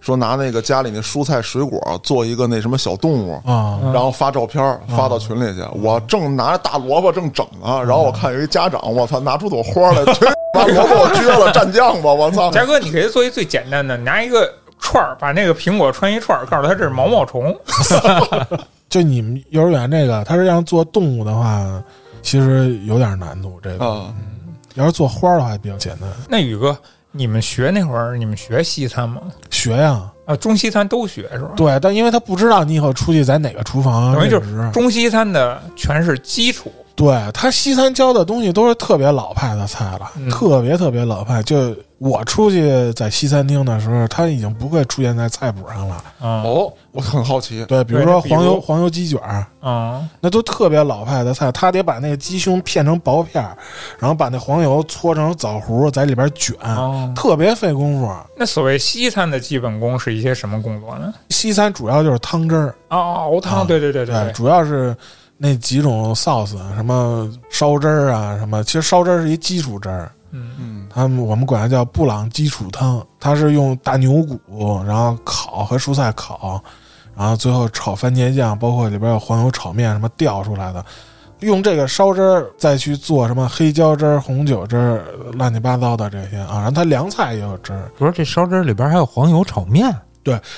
[0.01, 3.41] 说拿那个家里那蔬菜水果做一个那什么小动物。
[3.47, 12.51] 啊，然后发照片发到群里去，我正拿着大萝卜正整呢，然后我看有一家长，我操，拿出朵花来， 去把萝卜我撅了蘸酱吧，我操！
[12.51, 17.55] 佳哥，你给他做一最简单的，拿一个串儿，把那个苹果穿一串儿，告诉他这是毛毛虫。
[18.89, 21.83] 就你们幼儿园这个，他是让做动物的话，
[22.23, 23.59] 其实有点难度。
[23.63, 24.15] 这个嗯，
[24.75, 26.09] 要是做花儿的话，比较简单。
[26.29, 26.77] 那宇哥，
[27.11, 29.21] 你们学那会儿，你们学西餐吗？
[29.51, 31.51] 学呀，啊，中西餐都学是吧？
[31.57, 36.73] 对，但因为他不知道你以后出去在哪个厨房等于就是，中西餐的全是基础。
[36.95, 41.41] 对他西餐教的东西都是特别老派的菜了，嗯特别特别老派。
[41.45, 45.95] 就我出去在西餐厅的时候，他已经不会出现在菜谱上了。
[46.19, 53.57] 啊哦，我很好奇，对，比如说黄油黄油鸡卷儿，啊那都特别老派的菜，他得把那个鸡胸片成薄片儿，
[54.01, 57.13] 然后把那黄油搓成枣糊，在里边卷，哦。
[57.15, 58.13] 特别费功夫。
[58.37, 61.13] 那所谓西餐的基本功是一些什么工作呢？
[61.31, 64.33] 西餐主要就是汤汁儿，哦，熬汤，啊对对对对对。
[64.33, 64.97] 主要是
[65.37, 76.63] 那几种 sauce，什么烧汁儿啊，什么，其实烧汁儿是一基础汁儿，嗯，嗯，他们我们管它叫布朗基础汤，它是用大牛骨，然后烤和蔬菜烤，
[77.17, 80.85] 然后最后炒番茄酱，包括里边有黄油炒面什么调出来的。
[81.41, 85.05] 用这个烧汁儿再去做什么黑椒汁儿、红酒汁儿，
[85.35, 89.89] 乱七八糟的这些啊，然后它凉菜也有汁儿，不是这烧汁儿里边还有黄油炒面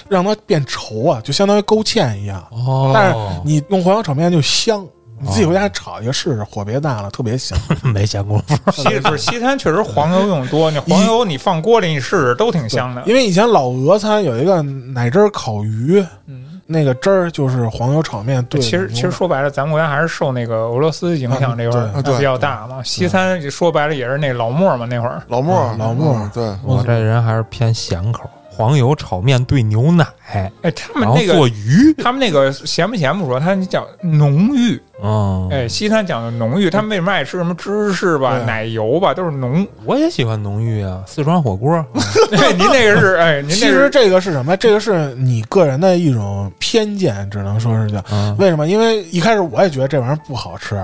[0.08, 2.42] 让它变稠啊，就相当于勾芡一样。
[2.50, 4.86] 哦但是你用黄油炒面就香，
[5.20, 7.58] 你自己回家炒一个试试，火别大了，特别香。
[7.82, 8.72] 没闲工夫。
[8.72, 13.02] 西 不是西餐确实黄油用多，你黄油你放锅里你试试都挺香的。
[13.06, 22.82] 因为以前老俄餐有一个奶汁儿烤鱼，嗯，那个汁儿就是黄油炒面对其实其实说白了，咱们国家还是受那个俄罗斯影响这块啊儿比较大嘛。
[22.82, 28.22] 西餐说白了也是那老莫嘛，那会儿老莫啊，老莫嗯对，我这人还是偏咸口，
[28.60, 31.94] 黄油炒面兑牛奶，哎，他们那个做鱼。
[31.96, 34.78] 他们那个咸不咸不说，他叫浓郁。
[35.02, 39.66] 嗯，哎，西餐讲究浓郁，他们为什么爱吃什么芝士吧、对奶油吧，都是浓。
[39.86, 41.74] 我也喜欢浓郁啊，四川火锅。
[42.36, 44.54] 哎，您那个是哎，您其实这个是什么？
[44.58, 48.68] 这个是你个人的一种偏见，只能说是叫嗯，为什么？
[48.68, 50.78] 因为一开始我也觉得这玩意儿不好吃。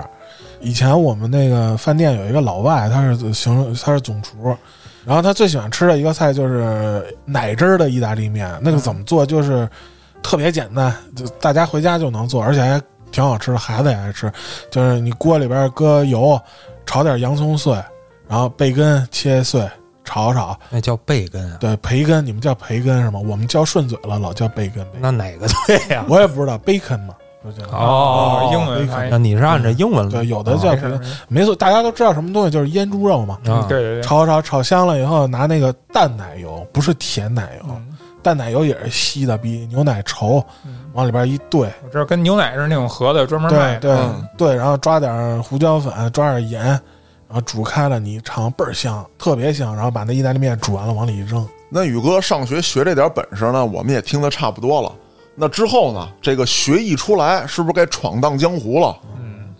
[0.62, 4.56] 以前我们那个饭店有一个老外，他是行，他是总厨，
[5.06, 8.52] 然后他最喜欢吃的一个菜就是奶汁儿的意大利面。
[8.60, 9.24] 那个怎么做？
[9.24, 9.68] 就是
[10.20, 14.30] 特别简单，就大家回家就能做，而且还挺好吃的，孩子也爱吃。
[14.68, 16.38] 就是你锅里边搁油，
[16.84, 17.72] 炒点洋葱碎，
[18.26, 19.64] 然后贝根切碎，
[20.04, 20.58] 炒炒。
[20.70, 21.56] 那叫贝根啊。
[21.60, 23.20] 对，培根，你们叫培根是吗？
[23.24, 24.84] 我们叫顺嘴了，老叫贝根。
[24.98, 26.04] 那哪个对呀？
[26.08, 27.14] 我也不知道，bacon 嘛，
[27.70, 33.38] 哦英文那你是按照英文对，有的叫没培根，事没错，大家都知道什么东西，就是腌猪肉嘛。
[33.44, 37.86] 对对对，炒炒炒香了以后，拿那个淡奶油，不是甜奶油，嗯。
[38.22, 40.78] 淡奶油也是稀的，比牛奶稠，嗯。
[40.94, 43.80] 往里边一兑，我知道跟牛奶是那种盒子专门卖的。
[44.36, 49.74] 对对，然后抓点胡椒粉，抓点盐，然后煮开了，你尝倍儿香，特别香。
[49.74, 54.90] 然后把那意大利面煮完了往里一扔，那宇哥上学学这点本事呢，我们也听得差不多了。
[55.36, 58.96] 那之后呢，这个学艺出来，是不是该闯荡江湖了？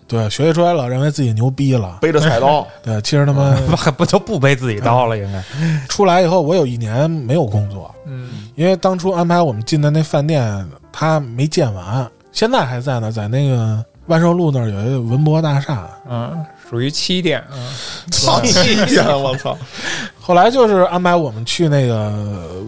[0.07, 5.17] 对，学习出来了认为自己牛逼了，背着菜刀， 对，其实他妈还 不就不背自己刀了？
[5.17, 5.43] 应该？
[5.89, 15.89] 出来以后，我有一年没有工作，嗯，因为当初安排我们进的那饭店，他没建完，现在还在呢，在那个万寿路那儿有一个文博大厦。
[16.09, 17.39] 嗯，属于七店。
[17.39, 17.55] 啊，
[18.11, 19.05] 操气呀！
[19.17, 19.57] 我操！
[20.19, 22.11] 后来就是安排我们去那个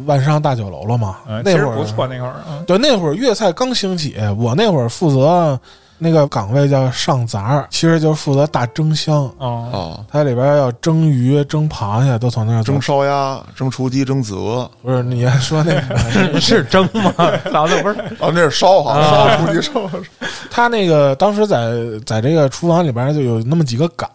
[0.05, 1.17] 万商大酒楼了嘛。
[1.27, 2.35] 嗯，那会儿不错，那会儿。
[2.49, 5.59] 嗯，对，那会儿粤菜刚兴起，我那会儿负责
[5.97, 9.29] 那个岗位叫上杂儿，其实就是负责大蒸箱。
[9.39, 12.81] 哦，啊，它里边要蒸鱼、蒸螃蟹，都从那儿蒸蒸。
[12.81, 17.13] 烧鸭、蒸雏鸡、蒸子鹅不是你还说那个 是蒸吗？
[17.51, 19.01] 老子不是哦，那是烧哈，
[19.37, 19.73] 烧雏鸡烧。
[20.49, 21.71] 他那个当时在
[22.05, 24.09] 在这个厨房里边就有那么几个岗，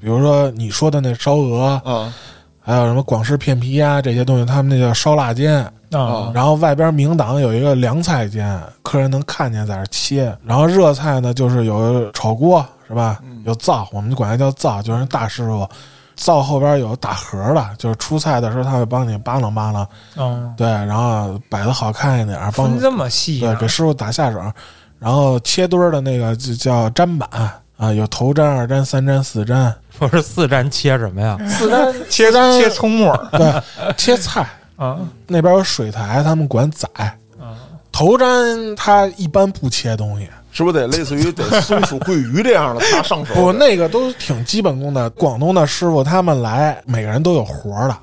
[0.00, 2.12] 比如说你说的那烧鹅，啊
[2.60, 5.64] 还有什么广式片皮鸭这些东西，他们那叫烧腊间。
[5.90, 10.36] 啊，然后外边明档有一个凉菜间，客人能看见在那儿切。
[10.44, 13.20] 然后热菜呢，就是有炒锅是吧？
[13.46, 15.66] 有灶，我们就管它叫灶，就是大师傅
[16.14, 24.38] 灶后边有打盒的，就是出菜的时候他会帮你扒拉扒拉，嗯，对，然后摆的好看一点，帮分这么细对给师傅打下手，
[24.98, 27.28] 然后切墩儿的那个就叫砧板
[27.76, 31.38] 啊，有头砧、二砧、三砧、四砧，不是四砧切什么呀？
[31.48, 34.46] 四砧切砧切葱末儿对，切菜。
[34.76, 36.88] 啊那边有水台，他们管宰。
[37.38, 37.54] 啊，
[37.90, 43.32] 头砧它一般不切东西，是不是得类似于得松鼠桂鱼这样的他上手？
[43.32, 45.08] 不，那个都挺基本功的。
[45.10, 47.96] 广东的师傅他们来，每个人都有活儿的。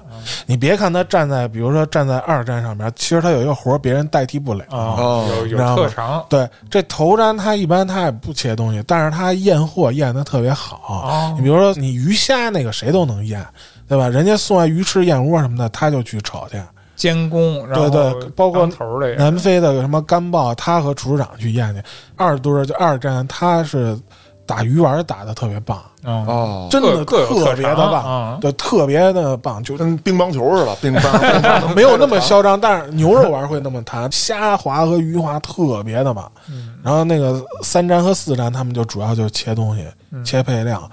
[0.45, 4.63] 你别看他站在，比如说站在二战上面，其实他有一个活儿，别人代替不了。
[4.69, 10.79] 啊，哦有有特长对，这头瞻他一般他也不切东西，但是他验货验的特别好。
[10.87, 13.45] 哦你比如说你鱼虾那个谁都能验，
[13.85, 14.07] 对吧？
[14.07, 16.55] 人家送来鱼翅燕窝什么的，他就去炒去。
[16.95, 21.81] 监工，然后对对包括头儿南非的什么干鲍，他和厨师长去验去。
[22.15, 23.97] 二墩儿就二战，他是
[24.45, 31.19] 打鱼丸打的特别棒，嗯哦，真的特特别的棒，啊对，特别的棒，就跟乒乓球似的，乒乓。
[31.19, 36.31] 乒 乓没有那么嚣张，但是牛肉丸会那么弹，虾滑和鱼滑特别的棒。
[36.47, 36.75] 嗯。
[36.83, 40.23] 然后那个三战和四战，他们就主要就是切东西、嗯。
[40.23, 40.87] 切配料，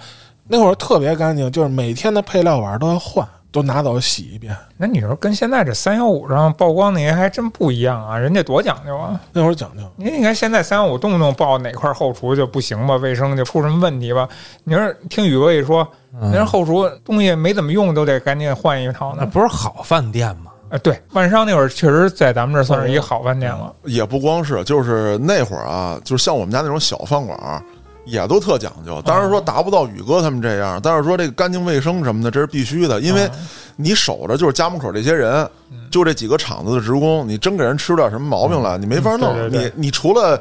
[0.49, 4.57] 那会儿特别干净，就是每天的配料碗都要换，都拿走洗一遍。
[4.77, 9.21] 那你说跟现在这三幺五上曝光那些还真不一样啊，人家多讲究啊！
[9.33, 14.29] 那会儿讲究，你你看现在三幺五动不动报哪块后厨就不行吧，卫生就出什么问题吧？
[14.65, 15.87] 你说听宇哥一说，
[16.21, 19.19] 嗯人后厨东西没怎么用，都得赶紧换一套呢。
[19.21, 20.51] 那不是好饭店吗？
[20.71, 23.71] 啊，对，万商那会儿确实在咱们这儿算是一个好饭店了。
[23.85, 27.63] 也不光是，就是那会儿啊，就是像我们家那种小饭馆儿，
[28.05, 29.01] 也都特讲究。
[29.05, 33.31] 当然说达不到宇哥他们这样，但是说这个干净卫生什么的，这是必须的，因为
[33.77, 35.49] 你守着就是家门口这些人，
[35.91, 39.35] 就这几个厂子的职工，你真给人吃出点什么毛病来，你没法弄。
[39.51, 40.41] 你你除了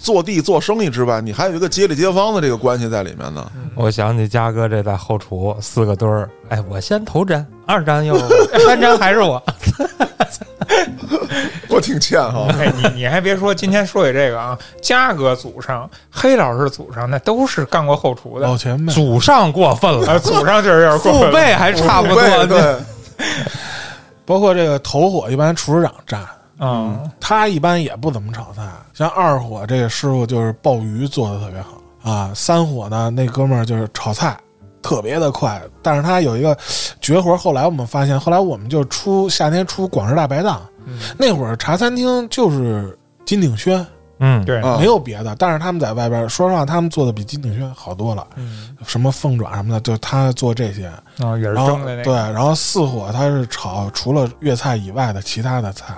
[0.00, 3.50] 坐地做生意之外，你还有一个街里街坊的这个关系在里面呢。
[3.74, 8.18] 我想起嘉哥这在后厨四个墩儿，哎，我先头粘，二粘又
[8.66, 9.42] 三粘还是我。
[11.68, 12.46] 我挺欠哈。
[12.58, 18.46] 哎，你你还别说，今天说起这个啊，嘉哥祖上、黑老师祖上，那都是干过后厨的。
[18.46, 18.92] 老前辈。
[18.92, 22.20] 祖上过分了，啊，祖上就是有点过分了父辈还差不多。
[22.20, 22.76] 对对，
[24.24, 26.24] 包括这个头火，一般厨师长占，
[26.58, 28.62] 嗯他一般也不怎么炒菜。
[28.94, 34.36] 像二火这个师傅就是鲍鱼做的特别好啊，三火呢那哥们儿就是炒菜
[34.82, 36.56] 特别的快，但是他有一个
[37.00, 37.36] 绝活。
[37.36, 43.84] 后来我们发现，后来我们就出夏天出广式大排档，嗯那会儿茶餐厅就是金鼎轩，
[44.18, 45.34] 嗯，对，啊没有别的。
[45.36, 50.86] 但是他们在外边，说实话，他们做的比金鼎轩好多了，嗯什么凤爪什么的，就他做这些。
[51.18, 55.94] 啊，也是然后蒸的那对，然后四火他是炒除了粤菜以外的其他的菜。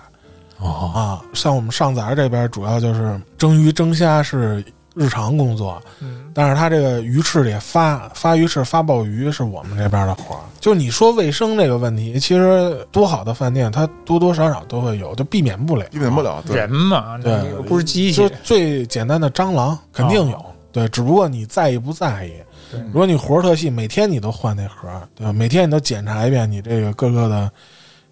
[0.59, 10.41] 哦，啊，像我们上杂这边主要就是蒸鱼蒸虾是日常工作，嗯，但是他这个鱼翅里发发鱼翅、发鲍鱼是我们这边的活儿。
[10.61, 16.23] 就你说卫生这个问题，其实多好的饭店，它多多少少都会有，就避免不了，避免不。
[16.23, 16.43] 了。
[16.47, 18.35] 对人嘛，对不是机器就。
[18.43, 22.33] 最简单的蟑螂肯定有，对，只不过你在意不在意。
[22.71, 25.33] 对如果你活儿特细，每天你都换那盒儿，对吧？
[25.33, 27.51] 每天你都检查一遍你这个各个的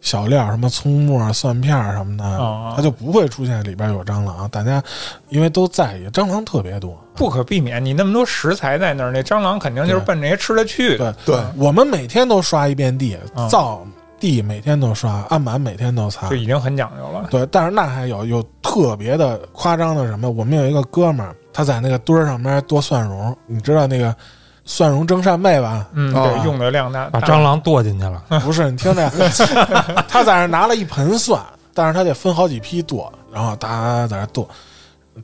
[0.03, 4.47] 小料，什么葱末、蒜片儿什么的，哦它就不会出现里边有蟑螂。
[4.51, 4.83] 大家
[5.31, 6.95] 因为都在意，蟑螂特别多。
[7.15, 11.13] 不可避免，你那么多食材在那儿，那蟑螂肯定就是奔着些吃的去的。
[11.25, 13.87] 对对，我们每天都刷一遍地，嗯灶
[14.19, 16.37] 地每天都刷，案板每天都擦就。
[16.37, 17.29] 已经很讲究了。
[17.31, 20.31] 对，但是那还有有特别的夸张的什么？
[20.31, 24.15] 我们有一个哥们儿，他在那个墩儿上面剁蒜蓉，你知道那个
[24.65, 25.87] 蒜蓉蒸扇贝吧？
[25.93, 28.23] 嗯，啊对，用的量大，把蟑螂剁进去了。
[28.45, 29.11] 不是，你听着，
[30.09, 31.41] 他在那拿了一盆蒜，
[31.75, 34.49] 但是他得分好几批剁，然后哒在那剁，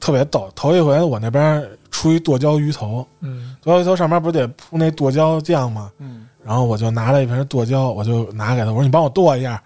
[0.00, 0.48] 特别逗。
[0.54, 5.90] 头一回我那边出一剁椒鱼头，嗯剁椒鱼头上面不是得铺那剁椒酱吗？
[5.98, 9.62] 嗯，然后我就拿了一瓶剁椒，我就拿给他，我说你帮我剁一下。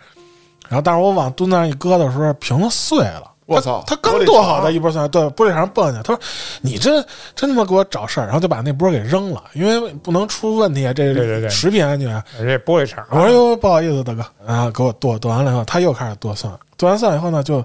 [0.68, 3.31] 然后，但是我往墩子上一搁的时候，瓶子碎了。
[3.52, 6.02] 我操他他刚剁好的一波蒜，对，玻璃上蹦下去。
[6.02, 6.20] 他说
[6.62, 7.02] ：“你这
[7.34, 12.22] 真他妈给我找事儿！”然后就把那波给扔了，因为不能出问题啊，这对对对食品安全。
[12.38, 17.64] 这玻璃碴，我说哟，不好意思，大哥，然后给我剁剁完了以后，他又开始剁蒜，剁完蒜以后呢，就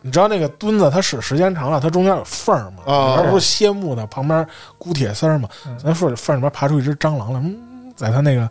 [0.00, 4.46] 你知道那个墩子它使时间长了，它中间有缝儿嘛，啊里边不是楔木的，旁边
[4.78, 8.50] 箍铁丝儿嘛，嗯咱说这缝里边爬出一只蟑螂来，嗯，在他那个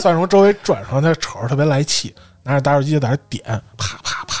[0.00, 3.42] 蒜蓉周围转上，他瞅着特别来气，拿着打火机就在那点，
[3.78, 4.39] 啪啪啪，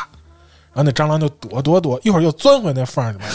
[0.72, 3.28] 然后那蟑螂就躲躲躲，一会儿又钻回那缝儿里面，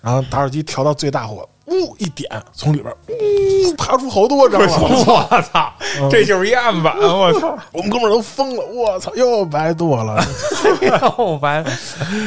[0.00, 5.72] 然后打火机调到最大火，呜一点，从里边呜爬出好多蟑螂，我操！
[6.10, 7.56] 这就是一案板，我操！
[7.72, 10.22] 我们哥们儿都疯了，我操，又白剁了。
[10.80, 11.62] 又白，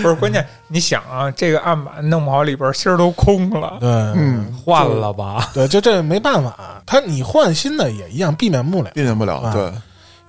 [0.01, 3.77] 不是关键，你想啊，这个案板弄不好里边芯儿都空了。
[3.79, 5.49] 对，嗯，换了吧？
[5.53, 8.91] 对，就这没办法，他你换新的也一样，避免不了。
[8.93, 9.37] 避免不了。
[9.37, 9.53] 啊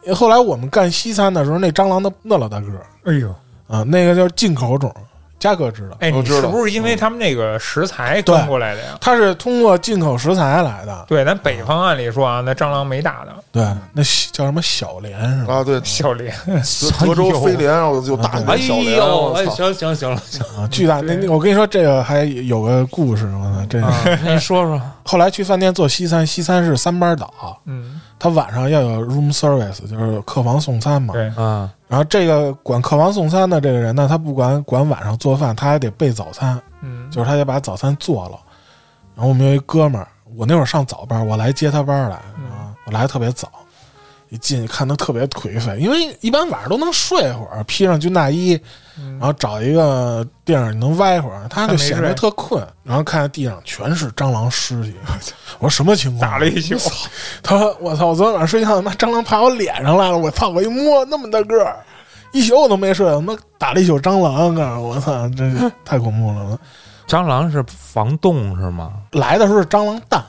[0.04, 3.34] 对，后来我们干西餐的时候，那蟑螂都那老大个儿哎呦，
[3.72, 4.94] 啊，那个就是进口种，
[5.38, 8.98] 嘉哥知道，哎，你知道是不是因为他们那个食材端过来的呀？
[9.00, 11.04] 它是通过进口食材来的。
[11.08, 15.54] 对，咱北方按理说啊，那蟑螂没大的，对，那叫什么小莲是吧？
[15.54, 16.32] 啊，对，小莲，
[17.00, 19.46] 德德州飞莲，然后就打哎哎那小莲，呦，哎！
[19.46, 21.00] 行行行了，行，啊，巨大。
[21.00, 23.80] 那那我跟你说，这个还有个故事，我操，这
[24.30, 31.14] 你说说，后来去饭店做西餐，西餐是三班倒，嗯，他晚上要有 room service，就是客房送餐嘛。
[31.14, 38.38] 对，嗯，然后这个管客房送餐的这个人呢，他不管管晚上做饭，他还得备早餐，嗯，就是他得把早餐做了。
[39.14, 42.18] 然后我们有一哥们儿，我那会儿上早班，我来接他班来
[42.86, 43.46] 我来的特别早，
[44.32, 48.58] 一进去看他特别颓废，因为一般晚上都能睡会儿，披上军大衣，
[48.98, 54.94] 嗯然后找一个地儿能歪会儿，他就显得特困，然后看见地上全是蟑螂尸体，
[55.58, 56.30] 我说什么情况？
[56.30, 56.90] 打了一宿，
[57.42, 58.06] 他说：“我操！
[58.06, 60.16] 我昨天晚上睡觉，他妈蟑螂爬我脸上来了！
[60.16, 60.48] 我操！
[60.48, 61.76] 我一摸那么大个儿，
[62.32, 64.80] 一宿我都没睡，他妈打了一宿蟑螂啊！
[64.80, 65.28] 我操！
[65.36, 66.58] 真是太恐怖了！
[67.06, 68.92] 蟑螂是防冻是吗？
[69.10, 70.24] 来的时候是蟑螂蛋，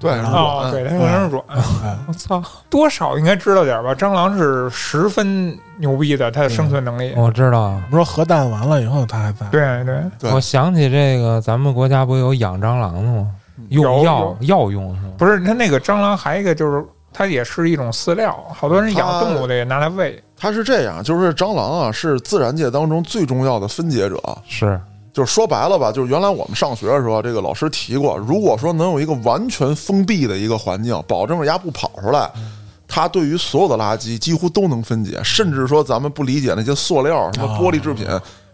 [0.00, 1.44] 对，然后哦，对，它可能是软。
[1.84, 3.94] 哎，我操，多少应该知道点儿吧？
[3.94, 7.12] 蟑螂是十分牛逼的，它的生存能力。
[7.14, 7.78] 我知道。
[7.90, 9.46] 说核弹完了以后，它还在。
[9.50, 13.28] 对对，对我想起这个，咱们国家不有养蟑螂的吗？
[13.68, 15.12] 用有药药用是吗？
[15.18, 16.82] 不是它那个蟑螂，还有一个就是
[17.12, 20.20] 它也是一种饲料，好多人养动物的也拿来喂。
[20.34, 24.18] 它是这样，就是蟑螂啊，是自然界当中最重要的分解者。
[24.48, 24.80] 是，
[25.12, 32.30] 就是说白了吧，就是原来我们上学的时候，这个老师提过，如果说能有一个完全封闭的一个环境，保证鸭不跑出来，
[32.86, 38.06] 它对于所有的垃圾几乎都能分解，甚至说咱们不理解那些塑料、什么玻璃制品，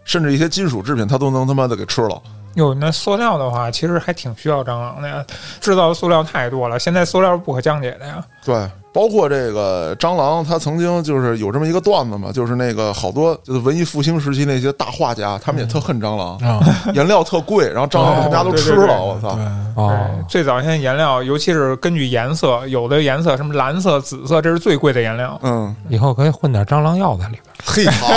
[0.03, 2.21] 甚至一些金属制品，它都能他妈的给吃了。
[2.55, 5.23] 有那塑料的话，其实还挺需要蟑螂的呀。
[5.61, 8.23] 制造的塑料太多了，现在塑料是不可降解的呀。
[8.47, 8.55] 对，
[8.93, 16.63] 包括这个蟑螂，它曾经就是有这么一个段子嘛，就是那个好多就是文艺复兴时期那些大画家，他们也特恨蟑螂，啊，
[16.95, 19.35] 颜料特贵，然后蟑螂他们家都吃了，我操！
[19.35, 19.43] 对，
[19.75, 25.37] 哦，，最早现在颜料，尤其是根据颜色，有的颜色什么蓝色、紫色，这是最贵的颜料。
[25.43, 27.43] 嗯，以后可以混点蟑螂药在里边。
[27.65, 28.07] 嘿，好，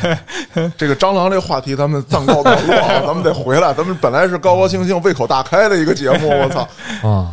[0.78, 3.74] 这个蟑螂这话题咱们暂告段落啊，咱们得回来。
[3.74, 6.60] 咱们本来是高高兴兴、胃口大开的一个节目，我操！
[7.06, 7.30] 啊，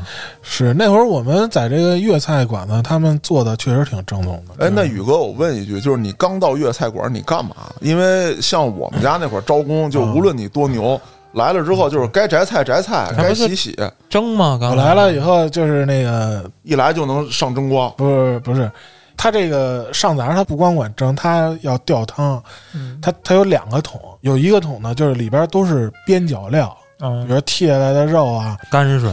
[0.49, 4.65] 是那会儿我们在这个粤菜馆呢，他们做的确实挺正宗的。
[4.65, 7.55] 哎，那宇哥，我问一句，就是你刚到粤菜馆，你干嘛？
[7.81, 10.99] 因为像我们家那会儿招工，就无论你多牛，
[11.33, 13.77] 来了之后就是该摘菜摘菜，该洗洗，
[14.09, 14.57] 蒸吗？
[14.59, 17.93] 刚我来了以后，就是那个一来就能上蒸锅。
[17.97, 18.71] 不是不是，
[19.17, 22.41] 他这个上杂他不光管蒸，他要吊汤，
[22.73, 29.11] 嗯他他有两个桶，有一个桶呢就是里边都是边角料，比嗯，如剔下来的肉啊，泔水，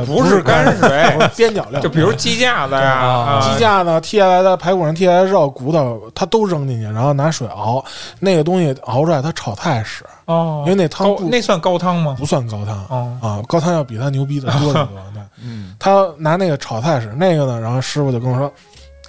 [0.00, 7.84] 不是泔水 边角料，就比如鸡架子呀，鸡架子剔下来的排骨上剔下来的肉、骨头，它都扔进去，然后拿水熬，
[8.18, 12.16] 那个东西熬出来，它炒菜使，哦因为那汤不那算高汤吗？
[12.18, 14.88] 不算高汤哦，啊，高汤要比它牛逼的多得多。
[15.14, 18.52] 对嗯，他拿那个炒菜使，那个呢，然后师傅就跟我说：“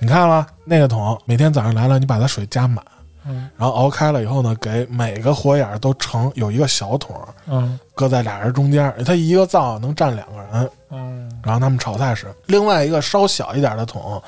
[0.01, 2.84] 你看了那个桶，每天早上来了，你把它水加满，
[3.26, 3.49] 嗯。
[3.57, 7.15] 然后熬开了以后呢，给每个火眼儿都盛有一个小桶，
[7.47, 7.80] 嗯。
[7.95, 11.32] 搁在俩人中间，他一个灶能站两个人，嗯。
[11.43, 12.28] 然后他们炒菜时。
[12.45, 14.21] 另外一个稍小一点的桶，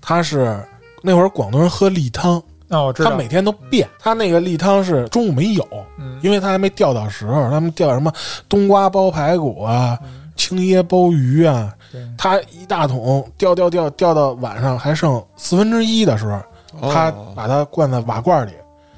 [0.00, 0.62] 它是
[1.02, 5.66] 那会儿广东人喝例汤，那我知道，他每天都变，他那个例汤是中午没有，
[5.98, 6.18] 嗯。
[6.22, 8.12] 因为他还没钓到时候，他们钓什么
[8.48, 9.98] 冬瓜煲排骨啊。
[10.36, 12.02] 青椰煲鱼啊，对。
[12.16, 16.40] 他一大桶钓钓钓钓到晚上还剩四分之一的时候，
[16.80, 18.52] 他哦把它灌在瓦罐里。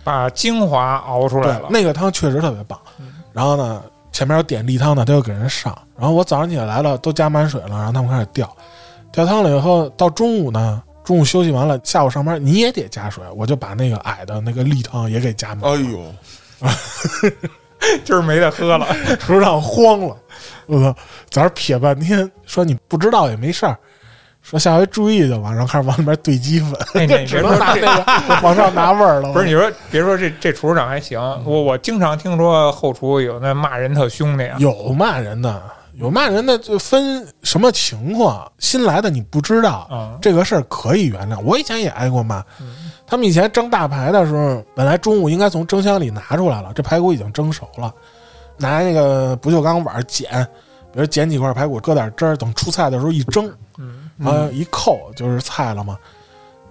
[0.05, 1.69] 把精华熬出来对了，。
[1.71, 3.13] 那个汤确实特别棒嗯。
[3.33, 5.77] 然后呢，前面有点例汤的，他又给人上。
[5.97, 8.53] 然后我早上起来来了，都加满水了，然后他们开始吊，
[9.13, 15.71] 吊汤了以后，到中午呢，中午休息完了，下午上班你也得加水，我就把那个矮的那个例汤也给加满。
[15.71, 16.13] 哎呦，
[18.05, 18.87] 今 儿没得喝了，
[19.21, 20.17] 厨师长慌了，
[20.67, 20.97] 我操！
[21.31, 23.79] 早上撇半天，说你不知道也没事儿，
[24.43, 26.75] 说下回注意就完，然后开始往里面兑鸡粉，
[27.27, 29.33] 只能拿这那个 往上拿味儿了。
[29.33, 34.57] 不是你说，别说这这厨师长还行，我我经常听说后厨有那骂人特凶的呀。
[34.59, 35.63] 有骂人的，
[35.95, 38.51] 有骂人的，就分什么情况。
[38.59, 41.41] 新来的你不知道，啊，这个事儿可以原谅。
[41.41, 42.41] 我以前也挨过骂。
[42.61, 47.93] 嗯他们以前蒸大排的时候，本来中午应该从蒸箱里拿出来了，这排骨已经蒸熟了，
[48.57, 50.31] 拿那个不锈钢碗儿剪，
[50.95, 55.99] 比如剪几块排骨，搁点汁儿，等出菜的时候一蒸，嗯然后一扣就是菜了嘛。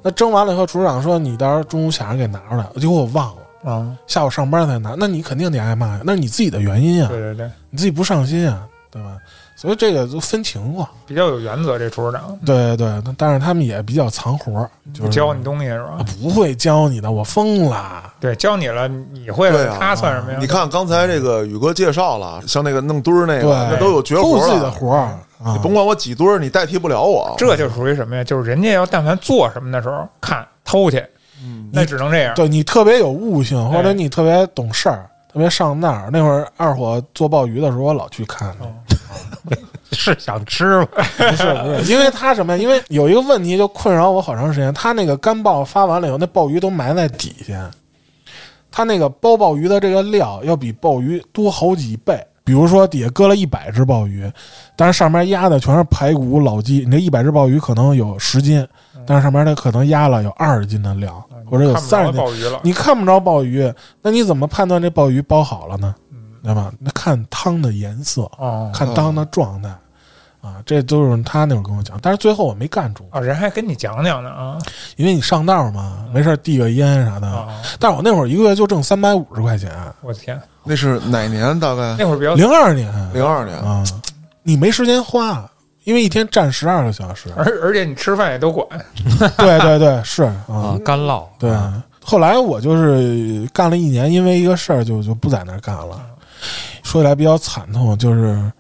[0.02, 9.18] 那蒸完了以后，厨师长说你到时候中午想着给拿出来，结果我忘了，啊，下午上班才拿，那你肯定得挨骂呀，那是你自己的原因呀，对对对，你自己不上心啊，对吧？
[9.56, 12.36] 所以这个都分情况，比较有原则，这厨师长。
[12.44, 15.98] 对对对，但是他们也比较藏活儿，就是教你东西是吧？
[16.00, 16.06] 啊？
[16.20, 18.12] 不会教你的，我疯了。
[18.20, 19.78] 对，教你了，你会了，啊。
[19.80, 20.40] 他算什么呀？
[20.42, 24.72] 你看刚才这个宇哥介绍了，像那个弄墩儿那个，那都有绝活都有自己的。
[24.72, 27.34] 活儿啊你，甭管我几堆儿，你代替不了我。
[27.38, 28.24] 这就属于什么呀？
[28.24, 31.04] 就是人家要但凡做什么的时候，看偷去，
[31.44, 32.36] 嗯那只能这样。
[32.36, 36.10] 对你特别有悟性，或者哎你特别懂事儿，特别上道儿。
[36.12, 38.68] 那会儿二火做鲍鱼的时候，我老去看哦。
[39.94, 40.88] 是想吃吗？
[41.18, 42.62] 不是不是，因为他什么呀？
[42.62, 44.74] 因为有一个问题就困扰我好长时间。
[44.74, 47.70] 他那个干鲍发完了以后，那鲍鱼都埋在底下。
[48.72, 52.26] 他那个包鲍鱼的这个料要比鲍鱼多好几倍。
[52.52, 54.30] 比如说底下搁了一百只鲍鱼，
[54.76, 56.80] 但是上面压的全是排骨、老鸡。
[56.84, 58.68] 你这一百只鲍鱼可能有十斤，
[59.06, 62.20] 但是上面它可能压了有二十斤的料，或者有三十斤。
[62.20, 65.96] 着鲍鱼了，你看不着鲍鱼，那你怎么判断这鲍鱼包好了呢？
[66.12, 66.74] 嗯对吧？
[66.78, 69.74] 那看汤的颜色，哦看汤的状态，
[70.42, 71.98] 啊，这都是他那会儿跟我讲。
[72.02, 74.58] 但是最后我没干住，啊，人还跟你讲讲呢啊
[74.96, 77.28] 因为你上道嘛，没事儿递个烟啥的。
[77.28, 77.48] 啊！
[77.80, 79.72] 但是我那会儿一个月就挣三百五十块钱，
[80.02, 81.58] 我的天，那是哪年？
[81.60, 83.58] 大概那会儿比较零二年零二年。
[83.60, 83.84] 啊，
[84.44, 85.48] 你没时间花，
[85.84, 87.30] 因为一天站十二个小时。
[87.36, 88.68] 而而且你吃饭也都管，
[89.38, 91.28] 对对对，是啊啊，，干唠。
[91.38, 91.52] 对。
[92.04, 96.02] 后来我就是干了一年，因为一个事儿就就不在那儿干了。
[96.84, 98.52] 说起来比较惨痛，就是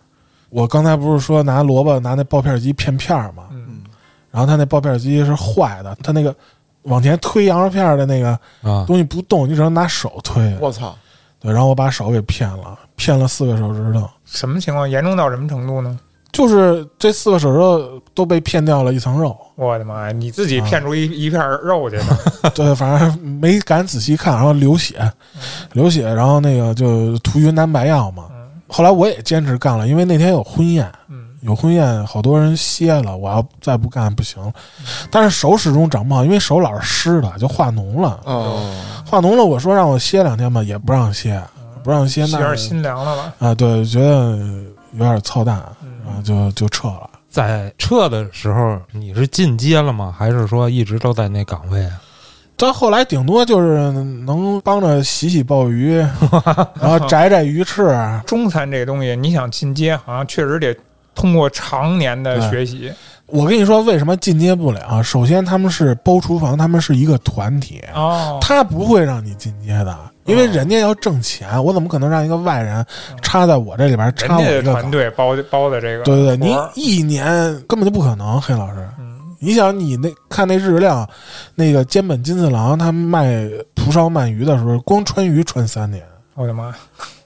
[0.51, 3.81] 我刚才不是说拿萝卜拿那刨片机片片儿嘛，嗯，
[4.29, 6.35] 然后他那刨片机是坏的，他那个
[6.83, 8.29] 往前推羊肉片儿的那个
[8.61, 10.55] 啊，东西不动，你只能拿手推。
[10.59, 10.95] 我操！
[11.39, 14.87] 对，然后我把手给骗了，骗了四个手指头，什么情况？
[14.87, 15.97] 严重到什么程度呢？
[16.31, 19.35] 就是这四个手指头都被骗掉了一层肉。
[19.55, 20.11] 我的妈呀！
[20.11, 22.05] 你自己骗出一一片肉去了，
[22.55, 25.11] 对，反正没敢仔细看，然后流血，
[25.73, 28.25] 流血，然后那个就涂云南白药嘛。
[28.71, 34.53] 嗯后来我也坚持干了，因为那天有婚宴，嗯，有婚宴，好多人歇了，我要再不干不行了。
[35.11, 38.17] 但是手始终长不好，因为手老是湿的，就化脓了。
[38.23, 38.73] 哦，
[39.05, 41.43] 化脓了，我说让我歇两天吧，也不让歇，
[41.83, 43.33] 不让歇，那有点心凉了吧？
[43.39, 44.37] 啊，对，觉得
[44.93, 47.09] 有点操蛋，嗯然后就就撤了。
[47.29, 50.15] 在撤的时候，你是进阶了吗？
[50.17, 52.01] 还是说一直都在那岗位啊？
[52.61, 55.95] 到后来顶多就是能帮着洗洗鲍鱼，
[56.79, 60.75] 然后 摘摘鱼翅，中餐这东西，你想进阶，好像确实得
[61.15, 62.91] 通过常年的学习
[63.25, 65.01] 我跟你说，为什么进阶不了？
[65.01, 68.37] 首先，他们是包厨房，他们是一个团体，哦。
[68.41, 72.85] 他不会让你进阶的，因为人家要挣钱，我怎么可能让一个外人
[73.21, 74.73] 插在我这里边人插我家的一个？
[74.73, 77.25] 团队包包的这个，对对对，你活儿一年
[77.67, 78.85] 根本就不可能，黑老师。
[78.99, 79.10] 嗯
[79.43, 81.09] 你想，你那看那日料，
[81.55, 86.03] 那个菅本金次郎他卖蒲烧鳗鱼的时候，光穿鱼穿三年。
[86.35, 86.71] 我的妈！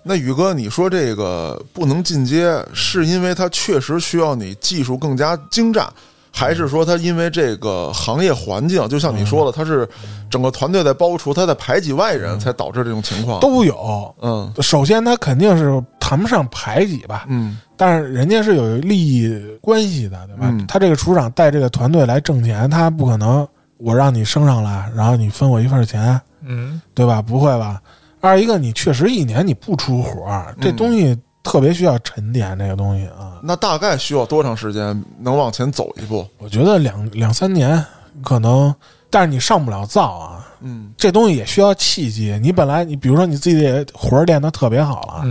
[0.01, 5.85] 那宇哥，你说这个不能进阶，是因为它确实需要你技术更加精湛，
[6.31, 9.87] 还是说它因为这个行业环境，就像你说的，它是
[10.29, 13.41] 整个团队在包除，它在排挤外人，才导致这种情况？
[13.41, 14.15] 都有。
[14.21, 20.45] 嗯首先，他肯定是谈不上排挤吧，嗯但是人家是有利益关系的，对吧？
[20.51, 23.45] 嗯他这个厨长带这个团队来挣钱，他不可能
[23.77, 27.23] 我让你升上来，然后你分我一份钱，嗯，对吧？
[27.23, 27.81] 不会吧？
[28.21, 36.23] 二一个，你确实一年你不出活儿，这嗯东西特别需要沉淀，这个东西啊，那大概需要多长时间能往前走一步？
[36.37, 37.83] 我觉得两两三年
[38.23, 38.73] 可能，
[39.09, 40.45] 但是你上不了灶啊。
[40.61, 42.39] 嗯这东西也需要契机。
[42.41, 45.23] 你本来你比如说你自己的活儿练得特别好了，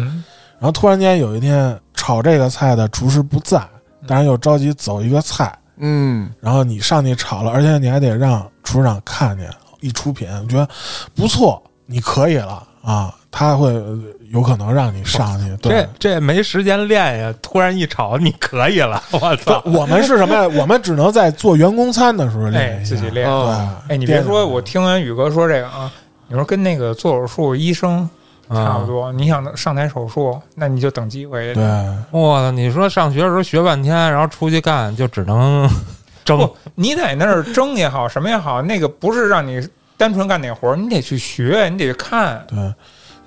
[0.64, 3.60] 后突然间有一天炒这个菜的厨师不在，
[4.06, 9.48] 但是又着急走一个菜，嗯然后你上去炒了，而且你还得让厨师长看见，
[9.80, 10.68] 一出品，觉得
[11.14, 13.98] 不错，你可以了啊，他会呃
[14.30, 15.56] 有可能让你上去。
[15.56, 19.62] 对这，这没时间练呀，突然一炒，你可以了，我操！
[19.64, 20.48] 我们是什么呀？
[20.60, 23.28] 我们只能在做员工餐的时候哎练，自己练。
[23.28, 25.90] 哦对，哎，你别说，我听完宇哥说这个啊，
[26.28, 28.08] 你说跟那个做手术医生
[28.50, 31.54] 差不多，你想上台手术，那你就等机会。
[31.54, 31.64] 对，
[32.10, 32.50] 我操！
[32.50, 35.68] 你说上学的时候学半天，然后出去干就只能
[36.24, 39.66] 争不，你在那儿争也好，什么也好，那个不是让你
[39.96, 42.44] 单纯干那活儿，你得去学，你得去看。
[42.48, 42.74] 对，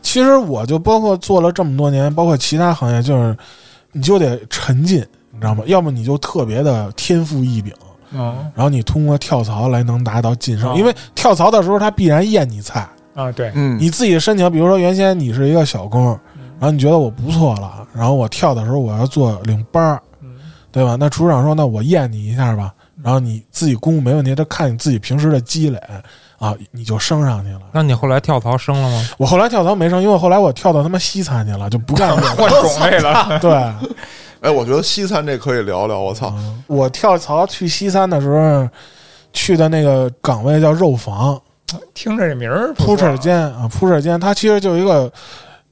[0.02, 3.36] 其实我就包括做了这么多年，包括其他行业，就是
[3.92, 5.64] 你就得沉浸，你知道吗？
[5.66, 7.74] 要么你就特别的天赋异禀，
[8.14, 12.88] 嗯然后你通过跳槽来能达到晋升，哦因为跳槽的时候他必然验你菜，
[13.18, 20.30] 啊，对，嗯，你自己申请，比如说原先你是一个小工，嗯然后你觉得我不错了，然后我跳的时候我要做领班儿，嗯
[20.72, 20.96] 对吧？
[21.00, 22.72] 那厨师长说：“那我验你一下吧。”
[23.04, 25.80] 然后你自己功夫没问题，他看你自己平时的积累
[26.40, 27.62] 啊，你就升上去了。
[27.72, 29.08] 那你后来跳槽升了吗？
[29.18, 32.30] 我后来跳槽没升，因为后来我跳到他妈西餐去了，就不干这个。
[32.38, 33.38] 换种类了。
[33.42, 33.52] 对，
[34.42, 36.00] 哎，我觉得西餐这可以聊聊。
[36.00, 36.34] 我操，
[36.66, 38.68] 我跳槽去西餐的时候，
[39.34, 41.40] 去的那个岗位叫肉房
[41.94, 45.12] 听着这名儿不铺错车间啊，铺车间，它其实就一个，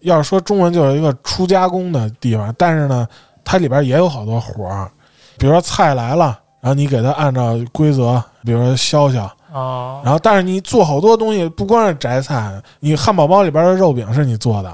[0.02, 3.08] 要是说中文就是一个初加工的地方，但是呢，
[3.44, 4.90] 它里边也有好多活儿，
[5.38, 9.20] 比如说菜来了，然后你给它按照规则，比如说削削，
[9.54, 14.70] 啊，然后但是你做好多东西，不光是摘菜，你汉堡包里边的肉饼是你做的，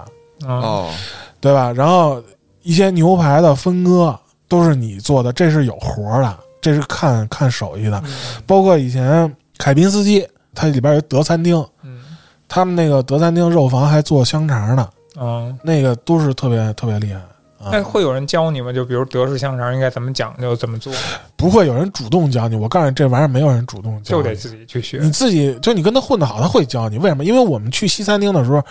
[0.48, 0.90] 啊，哦，
[1.40, 1.72] 对吧？
[1.72, 2.22] 然后
[2.64, 4.18] 一些牛排的分割
[4.48, 8.02] 都是你做的，这是有活儿的，这是看看手艺的。
[8.48, 12.00] 包括以前凯宾斯基，它里边有德餐厅，嗯
[12.48, 17.16] 他们那个德餐厅肉房还做香肠呢，啊，那个都是特别特别厉害
[17.60, 17.82] 啊那。
[17.82, 18.74] 会有人教你吗？
[18.74, 20.92] 就比如德式香肠应该怎么讲究，怎么做，
[21.38, 25.00] 不会有人主动教你，我告诉你，这玩意儿没有人主动教你，就得自己去学。
[25.02, 26.98] 你自己就你跟他混得好，他会教你。
[26.98, 27.24] 为什么？
[27.24, 28.62] 因为我们去西餐厅的时候，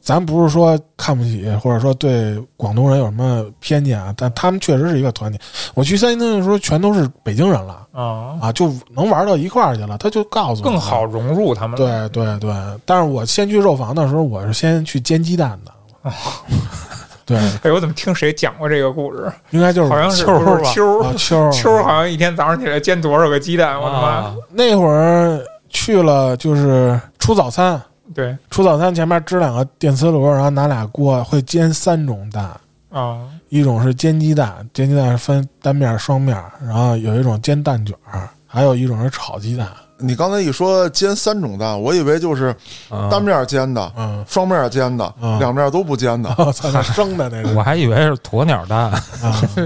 [0.00, 5.38] 咱不是说看不起，或者说对广东人有什么偏见啊，但他们确实是一个团体。
[5.74, 9.98] 我去三星堆的时候，全都是北京人了啊，啊，就能玩到一块儿去了。
[9.98, 11.04] 他就告诉我更好。
[11.04, 12.52] 融入他们。，对对对，
[12.84, 15.72] 但是我先去肉房的时候，我是先去煎鸡蛋的。
[17.26, 19.30] 对，哎，我怎么听谁讲过这个故事？
[19.50, 23.80] 应该就是好像是秋吧秋秋秋好像一天早上起来煎多少个鸡蛋？
[23.80, 24.34] 我的妈啊！
[24.50, 27.80] 那会儿去了，就是出早餐，
[28.14, 32.50] 对出早餐前面支两个电磁炉，然后拿俩锅，会煎三种蛋。
[32.90, 39.68] 啊，一种是煎鸡蛋，煎鸡蛋分单面、双面，然后有一种煎蛋卷儿，还有一种是炒鸡蛋。
[40.00, 42.54] 你刚才一说煎三种蛋，我以为就是
[42.88, 46.30] 啊单面煎的、嗯，双面煎的、嗯两面都不煎的。
[46.82, 48.90] 生的那 是我还以为是鸵鸟蛋，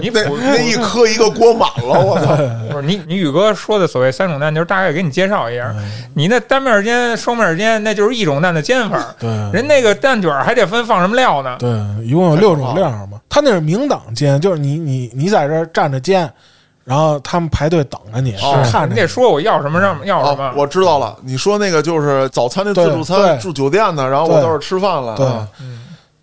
[0.02, 2.36] 你普那一颗一个锅满了，我操！
[2.70, 5.74] 不是你你宇哥说的所谓三种蛋，就是大概给你介绍一下。
[6.14, 9.14] 你那单面煎、双面煎，那就是一种蛋的煎法。
[9.18, 11.56] 对人那个蛋卷还得分放什么料呢？
[11.58, 11.70] 对，
[12.04, 13.20] 一共有六种料嘛。
[13.28, 16.30] 他那是明档煎，就是你你你在这儿站着煎，
[16.84, 20.48] 然后他们排队等着你，哦你看着得说我要什么让要什么。
[20.50, 20.54] 哦，。
[20.56, 24.42] 我知道了，你说那个就是早餐的自助餐，住酒店的，然后我对。
[24.42, 25.16] 到这吃饭了。
[25.16, 25.26] 对。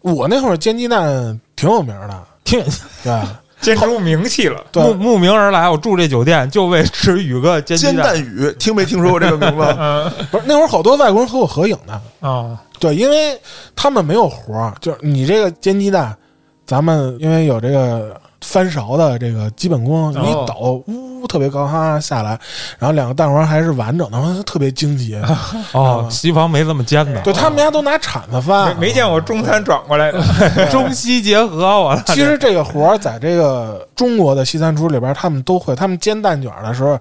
[0.02, 2.64] 我那会儿煎鸡蛋挺有名的，挺
[3.04, 3.20] 对。
[3.60, 4.58] 煎出名气了。
[4.58, 9.64] 慕对，慕名而来，我住这酒店就为吃宇哥煎鸡煎蛋宇，听没听说过这个名字？
[9.78, 10.12] 嗯。
[10.32, 12.02] 不是那会儿好多外国人和我合影呢。
[12.22, 13.40] 啊，对，因为
[13.76, 16.18] 他们没有活儿，就是你这个煎鸡蛋，
[16.66, 20.56] 咱们因为有这个翻勺的这个基本功，你哦倒
[20.88, 22.32] 呜特别高哈下来，
[22.80, 25.16] 然后两个蛋黄还是完整的， 特别惊奇。
[25.74, 30.22] 哦，西方没这么煎的，对他们家都拿铲子翻，没见过中餐转过来的。
[30.72, 35.76] 中西结合，我 其实这个活儿在这个中国的西餐厨里边，他们都会。
[35.76, 37.00] 他们煎蛋卷的时候，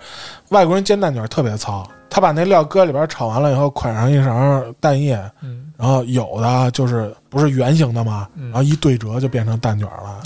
[0.51, 10.21] 外国人煎蛋卷特别糙，他把那料搁里边炒完了以后，蒯上一勺蛋液，嗯然后有的就是不是圆形的嘛，嗯然后一对折就变成蛋卷了。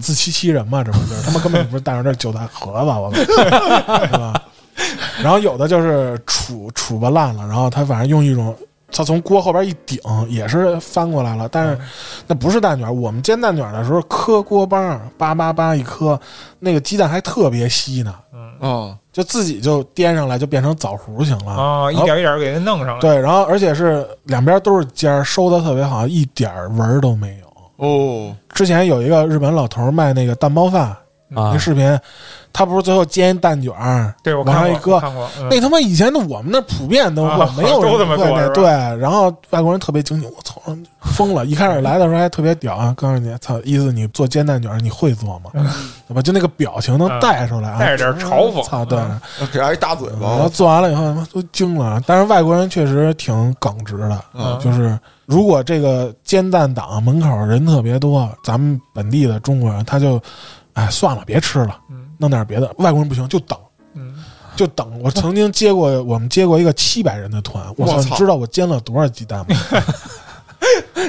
[0.00, 4.40] 自欺欺人嘛，这不就是他们根本不是蛋卷，这是韭菜盒子，我操，是吧？
[5.20, 8.54] 然后有的就是杵杵吧烂了，然后他反正用一种，
[8.92, 9.98] 他从锅后边一顶，
[10.28, 11.78] 也是翻过来了，但是
[12.26, 12.96] 那不是蛋卷。
[12.96, 16.18] 我们煎蛋卷的时候磕锅帮，叭叭叭一磕，
[16.58, 18.14] 那个鸡蛋还特别稀呢，
[18.60, 21.52] 啊，就自己就颠上来，就变成枣核型了。
[21.52, 23.00] 啊，一点一点给它弄上来。
[23.00, 27.86] 对，然后而且是两边都是尖儿，收的特别好，一点儿纹儿都没有。
[27.86, 30.94] 哦，之前有一个日本老头儿卖那个蛋包饭，
[31.34, 31.98] 啊那视频，
[32.52, 37.24] 他不是最后煎一蛋卷儿，对我看过，往上一搁那他妈以前的我们那普遍都
[37.56, 38.64] 没有这么会那做是吧对，
[38.98, 40.60] 然后外国人特别惊奇，我操，
[41.00, 41.46] 疯了！
[41.46, 45.50] 一开始来的时候还特别屌啊，告诉你，操，意思你做煎蛋卷儿你会做吗？
[46.08, 46.20] 对吧？
[46.20, 48.98] 就那个表情能带出来啊，嗯带着点嘲讽操，对。
[48.98, 49.20] 嗯
[49.52, 50.48] 给挨一大嘴巴然后。
[50.48, 52.02] 做完了以后，他妈都惊了。
[52.06, 60.20] 但是外国人确实挺耿直的，嗯就是如果这个煎蛋档门口人特别多，咱们本地的中国人他就，
[60.80, 62.66] 哎，算了，别吃了，嗯弄点别的。
[62.78, 63.58] 外国人不行，就等，
[63.94, 64.14] 嗯，
[64.56, 65.00] 就等。
[65.02, 69.56] 我曾经接过，我们接过一个七百人的团，我操，你知道我煎了多少鸡蛋吗？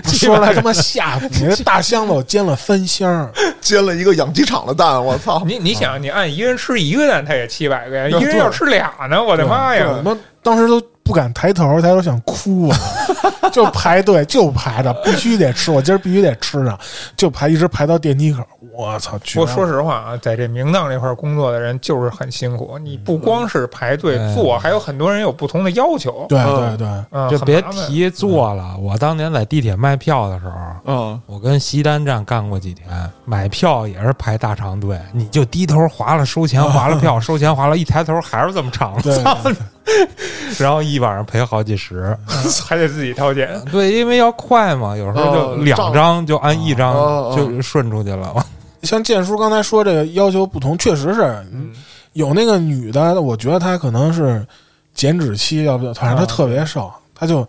[0.06, 1.56] 说来他妈吓死你！
[1.56, 5.44] 这大箱子我煎了三箱， 煎了一个养鸡场的蛋，我操！
[5.46, 10.02] 你你想，你按一个人吃一个蛋，他也七百个呀，一人要吃俩呢，我的妈我呀！
[10.04, 12.78] 们当时都不敢抬头，抬头想哭啊，
[13.52, 16.78] 就排队就排着，必须得吃，我今儿必须得吃上，
[17.18, 18.42] 就排一直排到电梯口。
[18.74, 19.20] 我操！
[19.22, 22.80] 绝了不过说实话啊，在这明档这块工作的人就是很辛苦。
[22.80, 26.26] 你不光是排队坐，还有很多人有不同的要求。
[26.30, 28.78] 对嗯对对，嗯，就别提坐了。
[28.78, 32.88] 我当年在地铁卖票的时候，嗯，我跟西单站干过几天，
[33.26, 38.96] 买票也是排大长队，你就低头划了收钱，划了票，收钱划了，一抬头还是这么长！
[40.58, 42.18] 然后一晚上赔好几十。
[42.68, 43.62] 还得自己掏钱。
[43.72, 46.94] 对，因为要快嘛，有时候哦就两张就按一张
[47.36, 48.34] 就顺出去了。
[48.84, 51.22] 像建叔刚才说这个要求不同，确实是
[51.52, 51.72] 嗯
[52.14, 54.46] 有那个女的，我觉得她可能是
[54.94, 57.48] 减脂期，要不反正她特别瘦，她就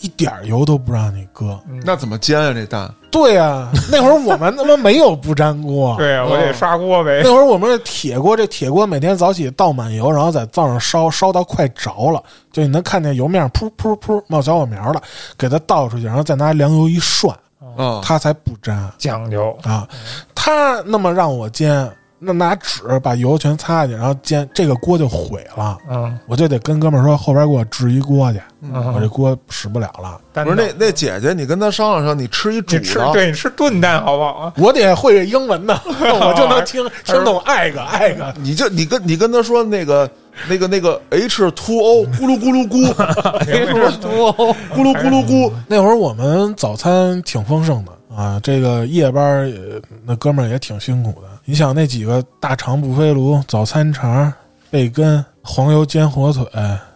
[0.00, 1.58] 一点儿油都不让你搁。
[1.68, 2.52] 嗯那怎么煎啊？
[2.52, 7.20] 这蛋对呀、那会儿我们他妈没有不粘锅， 对啊，我得刷锅呗。
[7.22, 12.20] 那会儿我们这铁锅，这铁锅每天早起倒满油，然后在灶上烧，烧到快着了，
[12.50, 15.00] 就你能看见油面噗噗噗冒小火苗了，
[15.38, 17.32] 给它倒出去，然后再拿凉油一涮，
[17.76, 19.86] 啊，它才不粘讲究，啊。
[20.34, 21.88] 他那么让我煎，
[22.24, 25.76] 那拿纸把油全擦下去，然后煎，这个锅就毁了。
[25.90, 30.20] 嗯我就得跟哥们儿说，后边给我置一锅去，嗯我这嗯，锅使不了了。
[30.32, 34.52] 不是那那姐姐，你跟她商量商量，你吃一煮你吃的，对你吃炖蛋好不好啊？
[34.56, 38.34] 我得会这英文呢， 我就能听听懂爱个爱个。
[38.38, 40.10] 你就你跟你跟她说那个
[40.48, 42.92] 那个那个 H two O 咕噜咕噜咕，
[43.46, 44.32] H two O
[44.74, 49.58] 咕噜咕噜咕，那会儿我们早餐挺丰盛的啊，这个夜班儿也
[50.04, 51.28] 那哥们儿也挺辛苦的。
[51.46, 54.32] 你想那几个大肠不飞炉、早餐肠、
[54.70, 56.46] 贝根、黄油煎火腿、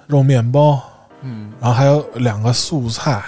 [0.07, 0.81] 肉面包，
[1.21, 3.23] 嗯，然后还有两个素菜、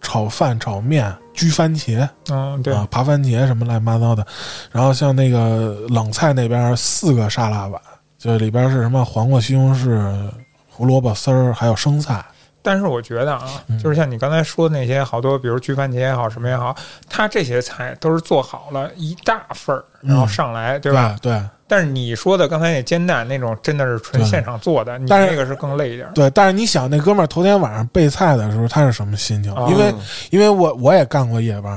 [0.00, 4.26] 炒饭、炒面、焗番茄啊，对，啊、扒番茄什么乱七八糟的。
[4.72, 7.80] 然后像那个冷菜那边四个沙拉碗，
[8.18, 10.28] 就里边是什么黄瓜、西红柿、
[10.68, 12.20] 胡萝卜丝儿，还有生菜。
[12.64, 16.74] 但是我觉得啊，嗯就是像你刚才说的那些好多，比如焗番茄也好，什么也好，
[17.10, 21.14] 它这些菜都是做好了一大份儿，然后上来，对吧？
[21.20, 21.30] 对？
[21.32, 21.42] 对。
[21.66, 26.08] 但是你说的刚才那煎蛋那种，真的是纯现场做的，你那个是更累一点。
[26.14, 29.52] 对，但是你想，那哥们儿头天晚上备菜的时候，他是什么心情？
[29.54, 29.94] 啊因为
[30.30, 31.72] 因为我我也干过夜班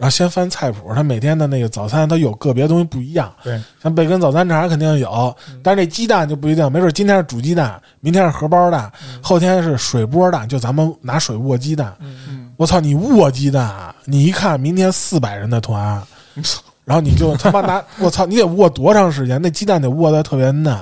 [0.00, 3.30] 然后先翻菜谱，他每天的那个早餐，他有个别东西不一样。
[3.44, 8.90] 对，像贝根早餐茶肯定有，嗯但是这鸡蛋就不一定，没准今天是煮鸡蛋，明天是荷包蛋，
[9.22, 11.94] 后天是水波蛋，就咱们拿水握鸡蛋。
[12.00, 16.02] 嗯，我操，你握鸡蛋，你一看明天四百人的团，
[16.90, 19.40] 然后你就他妈拿， 我操，你得握多长时间？
[19.40, 20.76] 那鸡蛋得握的特别嫩，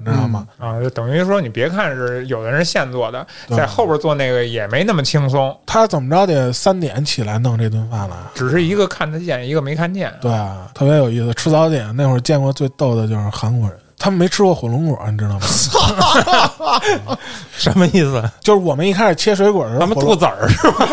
[0.00, 0.44] 你知道吗？
[0.58, 8.32] 啊，就等于说，你别看是有的人现做的，在后边做那个也没那么轻松，他怎么着得三点起来弄这顿饭了。
[8.34, 10.12] 只是一个看得见，一个没看见。
[10.20, 11.32] 对啊，特别有意思。
[11.34, 15.46] 吃早点那会儿见过最逗的就是韩国人，他们没吃过火龙果，你知道吗？
[17.56, 18.20] 什么意思？
[18.40, 20.88] 就是我们一开始切水果的时候，咱们吐籽儿是吧？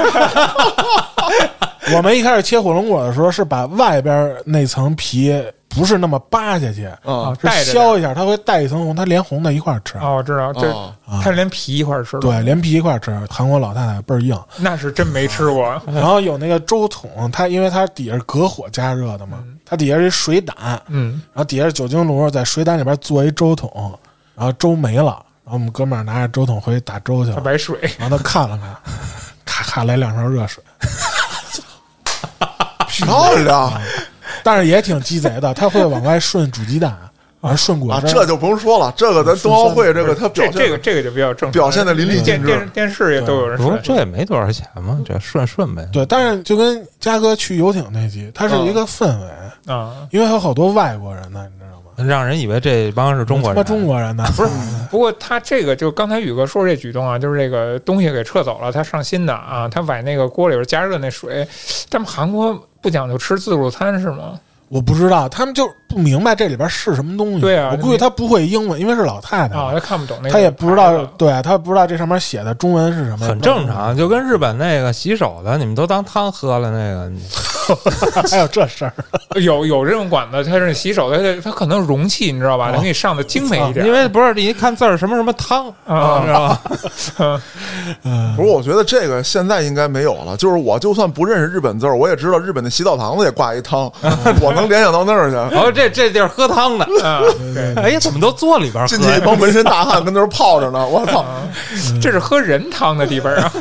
[1.96, 5.34] 我们一开始切火龙果的时候是把外边那层皮
[5.68, 9.98] 不是那么扒下去，啊是削一下，它会带一层红，它连红的一块儿吃。
[10.00, 10.74] 哦，我知道，这
[11.22, 13.18] 它是连皮一块儿吃的，对，连皮一块儿吃。
[13.30, 15.80] 韩国老太太倍儿硬，那是真没吃过。
[15.94, 20.56] 然后有那个粥桶，它因为它底下是隔火加热的嘛，它底下是一水胆，
[20.88, 23.98] 嗯然嗯，后底下是酒精炉，在水胆里边做一粥桶，
[24.36, 28.76] 然后粥没了，然后我们哥们儿拿着粥桶回去打粥去了，小白水，然后他看了看，
[29.46, 30.64] 咔咔来两勺热水，
[33.06, 33.72] 漂亮
[34.44, 36.96] 但是也挺鸡贼的，他会往外顺煮鸡蛋，
[37.42, 38.00] 啊顺果啊！
[38.02, 45.88] 汁儿，这就不用说了，这个咱冬奥会这个他表现这这个这个就比较正，表现的淋漓尽致电视也都有人说这也没多少钱嘛，这顺顺呗。
[45.92, 50.08] 对，但是就跟嘉哥去游艇那集，它是一个氛围，啊。
[50.12, 51.46] 因为有好多外国人呢？
[52.08, 54.50] 让人以为这帮是中国人，中国人呢，不是
[54.90, 61.48] 不过他这个就刚才宇哥说这举动啊，就是这个东西给撤走了，他上新的啊，他把那个锅里边加热那水，
[61.90, 64.40] 他们韩国不讲究吃自助餐是吗？
[64.70, 67.42] 我不知道，他们就不明白这里边是什么东西。
[67.42, 77.20] 对啊我估计他不会英文，因为是老太太啊，嘛，他看不懂那个，他也不知道，对他不知道这上面写的中文是什么，很正常，就跟日本那个洗手的，你们都当汤喝了那个，你
[78.30, 78.94] 还有这事儿。
[79.40, 82.72] 有有这种馆子，它是洗手的，它可能容器你知道吧？
[82.74, 86.62] 它给你上的精美一点，因为不是你一看字儿什么什么汤，啊你知道吧？
[88.04, 90.36] 嗯 不是，我觉得这个现在应该没有了。
[90.38, 93.92] 就是我就算不认识日本字儿，我也知道日本的洗澡堂子也挂一汤，
[94.42, 95.36] 我能联想到那儿去。
[95.56, 97.22] 然后这这地儿喝汤的，啊，
[97.78, 99.20] 哎呀，怎么都坐里边喝进去一？
[99.26, 101.26] 帮纹身大汉跟那儿泡着呢，我操！
[102.02, 103.52] 这是喝人汤的地方啊。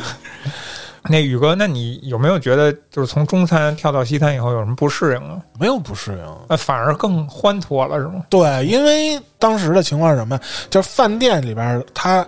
[1.07, 5.39] 那宇哥，那你有没有觉得，就是从中餐跳到西餐以后有什么不适应啊？
[5.59, 6.37] 没有不适应。
[6.47, 8.23] 那，反而更欢脱了，是吗？
[8.29, 10.41] 对，因为当时的情况是什么呀？
[10.69, 12.25] 就是饭店里边儿它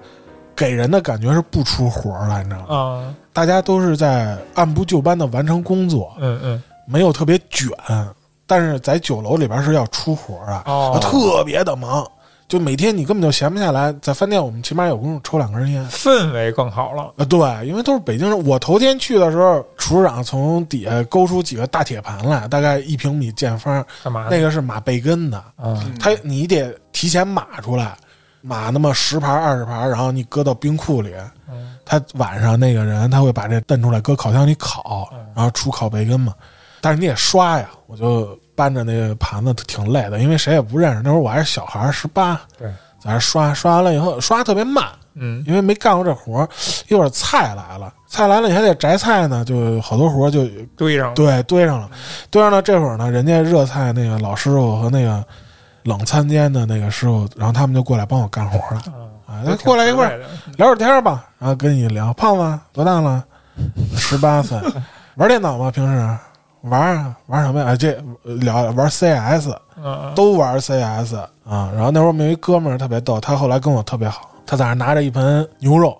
[0.55, 2.75] 给人的感觉是不出活儿来，你知道吗？
[2.75, 7.69] 啊，大家都是在按部就班的完成工作，嗯嗯，没有特别卷，
[8.45, 12.05] 但是在酒楼里边是要出活儿啊，哦，特别的忙，
[12.51, 13.93] 就每天你根本就闲不下来。
[14.01, 15.87] 在饭店，我们起码有功夫抽两根烟。
[15.89, 17.13] 氛围更好了。
[17.15, 18.45] 啊，对，因为都是北京人。
[18.45, 24.27] 我头天去的时候，厨师长从底下勾出几个大铁盘来，大概一平米见方，干嘛？
[24.29, 27.95] 那个是码贝根的，啊，他你得提前码出来，
[28.41, 31.13] 码那么十盘二十盘，然后你搁到冰库里。
[31.49, 36.33] 嗯他晚上那个人他会把这炖出来，搁烤箱里烤，然后出烤培根嘛。
[36.81, 41.01] 但是你得刷呀，我就搬着那个盘子挺累的，因为谁也不认识。
[41.03, 42.67] 那会儿我还是小孩儿，十八，对，
[42.99, 44.85] 在那刷刷完了以后，刷特别慢，
[45.15, 46.47] 嗯因为没干过这活儿。
[46.87, 50.45] 一会儿菜来了，菜来了你还得摘菜呢，就好多活儿就
[50.77, 51.15] 堆上了。
[51.15, 51.89] 对堆上了，
[52.29, 52.61] 堆上了。
[52.61, 55.25] 这会儿呢，人家热菜那个老师傅和那个
[55.85, 58.81] 冷餐间的那个师傅，然后他们就过来帮我干活了。
[59.25, 60.19] 啊，过来一会儿儿。
[60.57, 63.23] 聊会儿天儿吧，然后跟你聊，胖子多大了？
[63.95, 64.59] 十八岁，
[65.15, 65.71] 玩电脑吗？
[65.71, 66.17] 平时
[66.63, 67.67] 玩啊，玩什么呀？
[67.71, 67.91] 啊这
[68.23, 69.49] 呃聊玩 CS，
[69.83, 71.71] 嗯，都玩 CS 啊。
[71.75, 75.97] 然后那会儿我们有一哥们儿特别逗，他后来跟我特别好，他在那拿着一盆牛肉，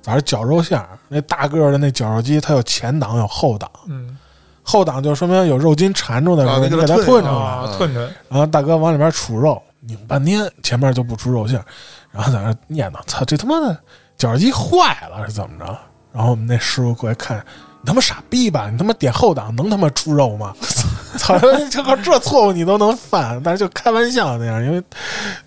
[0.00, 0.88] 在那儿绞肉馅儿。
[1.08, 4.16] 那大个儿的那绞肉机，它有前挡有后挡，嗯
[4.62, 7.32] 后挡就说明有肉筋缠住的时候，啊你给它吞吞出来。
[7.34, 8.14] 啊，吞吞。
[8.28, 11.64] 然后大哥往里边杵肉，拧半天，前面就不出肉馅儿，
[12.12, 13.76] 然后在那念叨：“操，这他妈的
[14.18, 15.64] 绞肉机坏了是怎么着？”
[16.12, 17.42] 然后我们那师傅过来看，你
[17.84, 18.68] 他妈傻逼吧？
[18.70, 20.54] 你他妈点后挡能他妈出肉吗？
[21.16, 21.38] 操，
[21.70, 24.82] 这个这错误你都能犯，但是就开玩笑那样，因为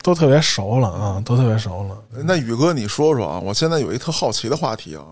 [0.02, 1.96] 都特别熟了啊，都特别熟了。
[2.24, 5.04] 那宇哥，你说说啊，我现在有一特好奇的话题啊，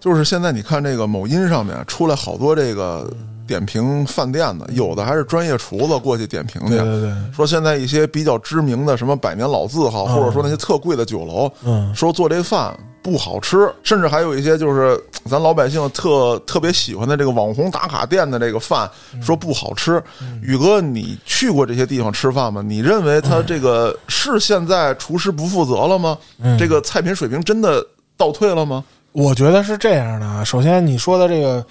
[0.00, 3.10] 就是现在你看这个某音上面出来好多这个
[3.46, 20.02] 点评饭店的，有的还是专业厨子过去点评去，对对对，说现在一些比较知名的什么百年老字号，嗯或者说那些特贵的酒楼，嗯说做这饭不好吃，甚至还有一些就是咱老百姓特特别喜欢的这个网红打卡店的这个饭，嗯说不好吃。
[20.40, 22.62] 宇哥，你去过这些地方吃饭吗？
[22.62, 26.16] 你认为他这个是现在厨师不负责了吗？
[26.38, 27.84] 嗯这个菜品水平真的
[28.16, 28.84] 倒退了吗？
[29.10, 30.44] 我觉得是这样的啊。
[30.44, 31.66] 首先你说的这个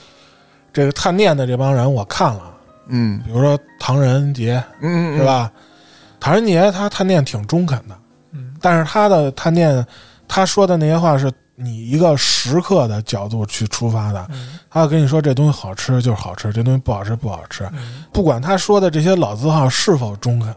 [0.73, 2.41] 这个探店的这帮人，我看了，
[2.87, 5.23] 嗯比如说唐人杰，嗯，是？
[5.23, 5.49] 吧？
[6.19, 7.95] 唐人杰他探店挺中肯的，
[8.33, 9.83] 嗯，但是他的探店，
[10.33, 14.57] 他说的那些话是你一个食客的角度去出发的，嗯。
[14.69, 18.05] 他要跟你说这东西好吃就是好吃，这东西不好吃不好吃，嗯。
[18.13, 20.55] 不管他说的这些老字号是否中肯，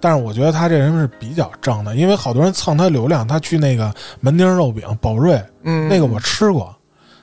[0.00, 6.74] 但是我觉得他这人是比较正的，因为好多人蹭他流量，他去那个门钉肉饼宝瑞，嗯，那个我吃过。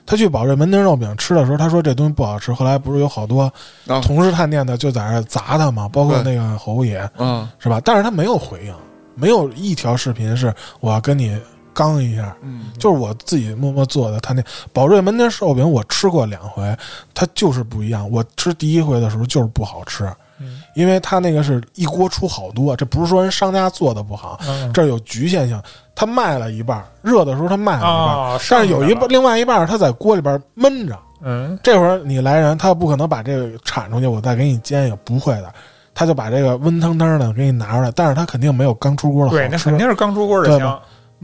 [0.06, 2.50] 他去宝瑞门钉肉饼吃的时候，他说这东西不好吃。
[2.50, 3.42] 后来不是有好多
[3.86, 4.00] 啊。
[4.00, 7.78] 同事探店的就在那砸他嘛，包括那个侯爷，嗯，是吧？
[7.84, 8.74] 但是他没有回应，
[9.14, 10.50] 没有一条视频是
[10.80, 11.38] 我要跟你
[11.78, 14.18] 刚一下，嗯就是我自己默默做的。
[14.18, 16.76] 他那宝瑞门钉寿饼我吃过两回，
[17.14, 18.10] 它就是不一样。
[18.10, 25.62] 我吃第一回的时候就是不好吃，嗯因为它那个是一锅出好多，这不是说人商家做的不好，嗯这有局限性。
[25.94, 30.98] 他卖了一半儿，热的时候他卖了一半但是有一半半，另外一半儿他在锅里边闷着。
[31.22, 35.52] 嗯这会儿你来人，他不可能把这个铲出去，我再给你煎一个，不会的，
[35.94, 39.78] 他就把这个温腾腾的给你拿出来，但是他肯定没有刚出锅的好对，那吃肯。
[39.78, 40.80] 定是刚出锅的香。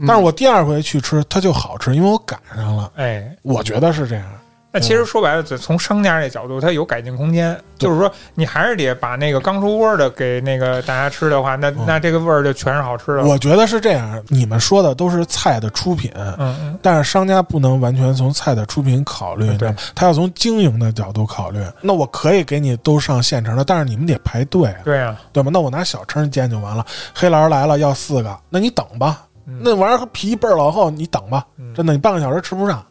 [0.07, 4.25] 但是我第二回去吃，它就好吃，因为我赶上了，哎，我觉得是这样。
[4.71, 7.57] 那其实说白了，从商家这角度，它有改进空间。
[7.77, 13.23] 就是说，你还是得把那个刚出锅的给那个大家吃的话，那那这个味儿就全是好吃的。
[13.23, 21.65] 我觉得是这样，你们说的都是菜的出品，嗯嗯，但是商家不能完全从菜的出品考虑，对他要从经营的角度考虑。
[21.79, 25.49] 那我可以给你都上现成的，但是你们得排队啊，对呀，对吧？
[25.53, 26.85] 那我拿小称煎就完了。
[27.13, 31.73] 黑老师来了要四个，那你等吧，嗯那玩意儿皮倍儿老厚，你等吧，嗯。
[31.73, 32.83] 真的，你半个小时吃不上，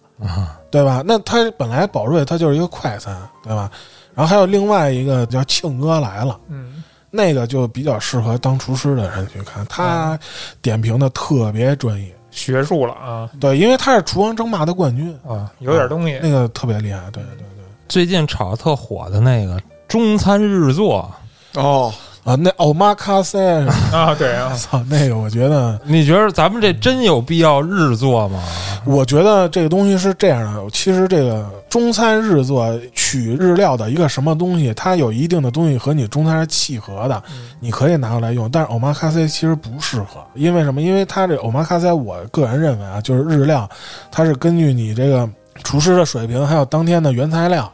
[0.71, 1.03] 对吧？
[1.05, 3.71] 那它本来宝瑞它就是一个快餐，对吧？
[4.15, 6.83] 然后还有另外一个叫庆哥来了，嗯。
[7.11, 10.19] 那个就比较适合当厨师的人去看，他
[10.61, 13.31] 点评的特别专业，学术了啊。
[13.41, 16.19] 对，因为他是厨王争霸的冠军，啊，有点东西。
[16.21, 16.29] 那。
[16.29, 17.45] 个特别厉害，对对对。
[17.89, 21.09] 最近炒的特火的那个中餐日做，
[21.55, 21.93] 哦，
[22.25, 23.39] 啊，那欧玛卡塞，
[23.93, 28.43] 啊，对啊， 操，那个我觉得，你觉得咱们这真有必要日做吗？
[28.87, 30.71] 我觉得这个东西是这样的。
[30.71, 37.23] 其实这个中餐日做取日料的一个什么东西，它有一定的东西和你中餐是契合的，
[37.61, 38.51] 你可以拿过来用。
[38.51, 40.81] 但是欧玛卡塞其实不适合，因为什么？
[40.81, 43.69] 因为它这欧玛卡塞，我个人认为啊，就是日料，
[44.11, 45.29] 它是根据你这个
[45.63, 47.71] 厨师的水平，还有当天的原材料，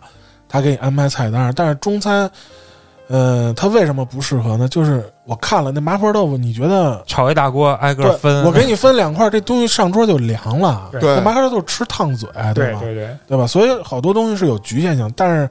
[0.49, 1.53] 他给你安排菜单。
[1.55, 2.29] 但是中餐。
[3.13, 4.69] 嗯，它为什么不适合呢？
[4.69, 10.89] 就是我看了那麻婆豆腐，你觉得炒一大锅挨个对，分，我给你分两块，这东西上桌就凉了。
[10.93, 12.55] 对对那麻婆豆腐吃烫嘴，吧？
[12.55, 13.49] 对对对，对吧？
[13.49, 15.51] 所以好多东西是有局限性，但是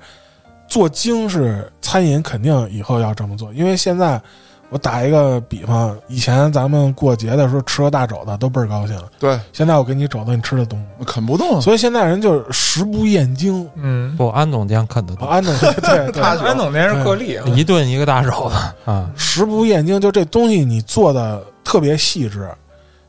[0.69, 4.21] 做精是餐饮肯定以后要这么做，因为现在
[4.69, 10.85] 我打一个比方，以前咱们过节的时候吃个大肘子都倍儿高兴，对，现在我给你肘子，你吃得动吗？
[11.05, 11.59] 啃不动。
[11.59, 13.67] 所以现在人就是食不厌精。
[13.75, 18.55] 嗯，不安总监啃得动，啊安总监对 对，安安总监是个例啊，一顿一个大肘子
[18.89, 22.47] 啊，食不厌精，就这东西你做的特别细致，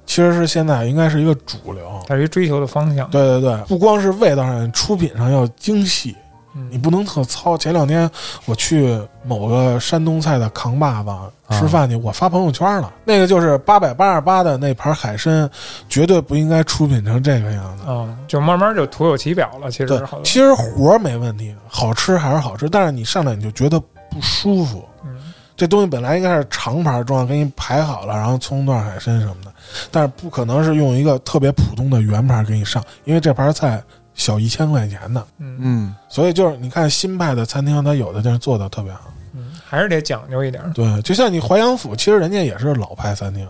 [0.06, 1.82] 其实是现在应该是一个主流。
[2.08, 3.08] 它是一追求的方向。
[3.10, 6.16] 对对对，不光是味道上，出品上要精细，
[6.52, 7.56] 你嗯不能特糙。
[7.56, 8.10] 前两天
[8.46, 11.10] 我去某个山东菜的扛把子
[11.50, 15.48] 吃饭去，我发朋友圈了，那个就是八百八十八的那盘海参，
[15.88, 17.84] 绝对不应该出品成这个样子。
[17.84, 19.70] 啊，就慢慢就徒有其表了。
[19.70, 24.84] 其实其实活儿没问题，好吃还是好吃，但是你上来你就觉得不舒服。
[25.04, 25.16] 嗯
[25.56, 29.52] 这东西本来应该是长盘装，给你排好了，然后葱段、海参什么的，
[29.90, 33.82] 但是不可能是用一个特别普通的圆盘给你上，因为这盘菜
[34.14, 35.26] 小一千块钱的。
[35.38, 39.12] 嗯嗯，所以就是你看新派的餐厅，它有的就是做的特别好。
[39.34, 40.62] 嗯，还是得讲究一点。
[40.72, 43.46] 对，就像你淮扬府，其实人家也是老派餐厅，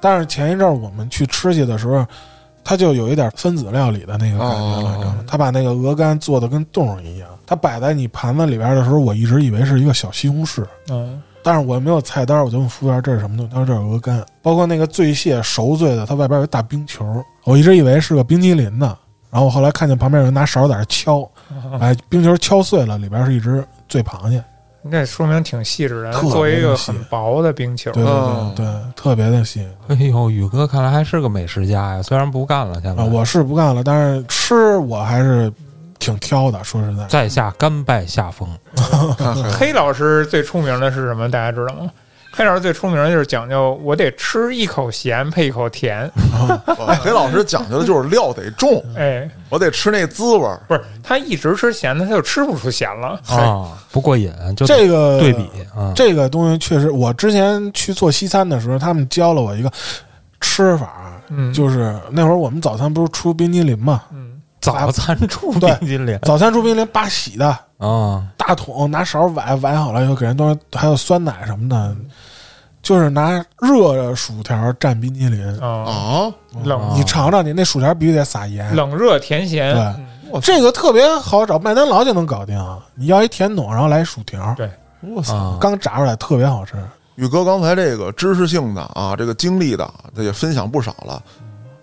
[0.00, 2.06] 但是前一阵儿我们去吃去的时候，
[2.62, 5.24] 它就有一点分子料理的那个感觉了，哦你知道吗？
[5.26, 10.64] 他把那个鹅肝做的跟冻一样，它摆在你盘子里边的时候，我一直以为是一个小西红柿。
[10.88, 18.94] 嗯但是我没有菜单，我就问服务员这是什么东西，他说这是鹅肝，包括那个醉蟹熟醉的，它外边有一大冰球，我一直以为是个冰激凌呢。
[19.30, 21.20] 然后我后来看见旁边有人拿勺在那敲，
[21.78, 24.42] 把 冰球敲碎了，里边是一只醉螃蟹，
[24.82, 27.90] 那说明挺细致的，做一个很薄的冰球。
[27.92, 33.06] 对对哦对对，特别的细哎呦，宇哥看来还是个美食家呀，虽然不干了，现在啊！
[33.06, 35.52] 我是不干了，但是吃我还是
[35.98, 37.06] 挺挑的，说实在。
[37.06, 38.48] 在下甘拜下风，
[39.58, 41.30] 黑老师最出名的是什么？
[41.30, 41.90] 大家知道吗？
[42.32, 46.10] 黑老师最出名的就是讲究，我得吃一口咸配一口甜。
[46.78, 50.60] 哇黑老师讲究的就是料得重，哎，我得吃那滋味儿。
[50.68, 53.20] 不是他一直吃咸的，他就吃不出咸了。
[53.26, 55.42] 啊，不过瘾，就这个对比
[55.76, 59.70] 啊，这个东西确实，我之前去做西餐的时候，他们教了我一个
[60.40, 64.29] 吃法，嗯，就是那会儿我们早餐不是出冰激凌嘛，嗯
[64.60, 67.48] 早餐出冰激凌早餐出冰激凌八喜的
[67.78, 71.96] 啊，大桶，拿勺崴崴好了以后给人都还有酸奶什么的，
[72.82, 75.58] 就是拿热的薯条蘸冰激凌。
[75.60, 76.32] 啊，啊，
[76.62, 78.74] 冷你尝尝你，那薯条必须得撒盐。
[78.76, 79.74] 冷热甜咸。
[79.74, 80.06] 对嗯
[80.40, 82.56] 这个特别好找，麦当劳就能搞定。
[82.94, 85.34] 你要一甜筒，然后来薯条，对我操！
[85.34, 86.76] 啊，刚炸出来特别好吃。
[87.16, 91.20] 宇哥刚才这个知识性的啊，这个经历的，他也分享不少了。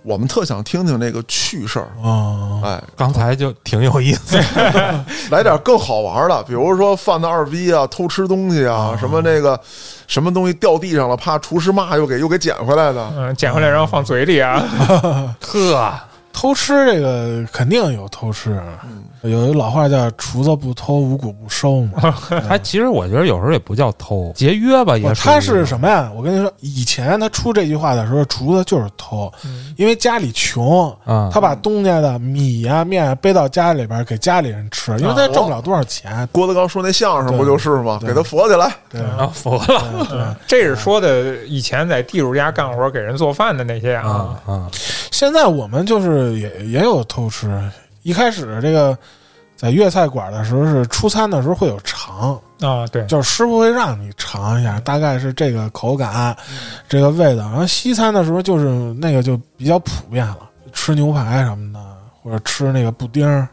[0.07, 4.37] 我们特想听听那个趣事儿，哦，哎，刚才就挺有意思，
[5.29, 9.59] 来点更好玩的，比如说犯的二逼啊，偷吃东西啊，什么那个
[10.07, 13.05] 什么东西掉地上了，怕厨师骂又给又给捡回来的。
[13.17, 14.63] 嗯，捡回来然后放嘴里啊。
[15.41, 15.93] 呵，
[16.39, 18.61] 偷吃这个肯定有偷吃，
[19.23, 22.13] 有一老话叫“厨子不偷，五谷不收”嘛。
[22.47, 26.11] 他其实我觉得有时候也不叫偷，节约吧，也他是什么呀？
[26.15, 36.29] 我跟你说，以前他出这句话的时候，厨子就是偷，嗯因为家里穷，啊，他把东家的米呀、面啊背到家里边给家里人吃，因为他挣不了多少钱。
[36.31, 37.99] 郭德纲说那相声不就是吗？
[38.05, 44.53] 给他佛起来，对啊佛了对， 这是说的以前在地主家干活给人做饭的那些啊啊。
[44.53, 44.69] 啊，
[45.09, 47.61] 现在我们就是也也有偷吃。
[48.03, 48.97] 一开始这个
[49.55, 56.35] 在粤菜馆的时候是出餐的时候会有尝，啊，对，就是师傅会让你尝一下，大概是这个口感，
[56.87, 57.43] 这个味道。
[57.43, 60.39] 然后西餐的时候就是那个就比较普遍了，
[60.73, 61.79] 吃牛排什么的，
[62.21, 63.47] 或者吃那个布丁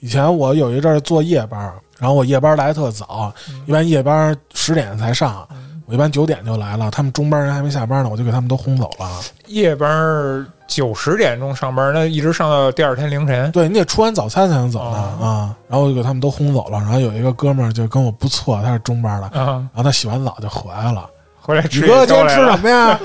[0.00, 3.32] 以前我有一阵儿做夜班儿，然后我夜班来得特早，
[3.66, 9.06] 一般夜班十点才上，我一般九点就来了，他们中班人还没下班呢，我就给他们都轰走了。
[9.48, 13.52] 夜班九十点钟上班，那一直上到第二天凌晨。
[13.52, 16.78] 对你得吃完早餐才能走呢、哦啊，然后我就给他们都轰走了。
[16.78, 21.06] 然后有一个哥们儿就跟我不错，他是中班的，啊，然后他洗完澡就回来了。
[21.38, 22.98] 回来吃宇哥今天吃什么呀？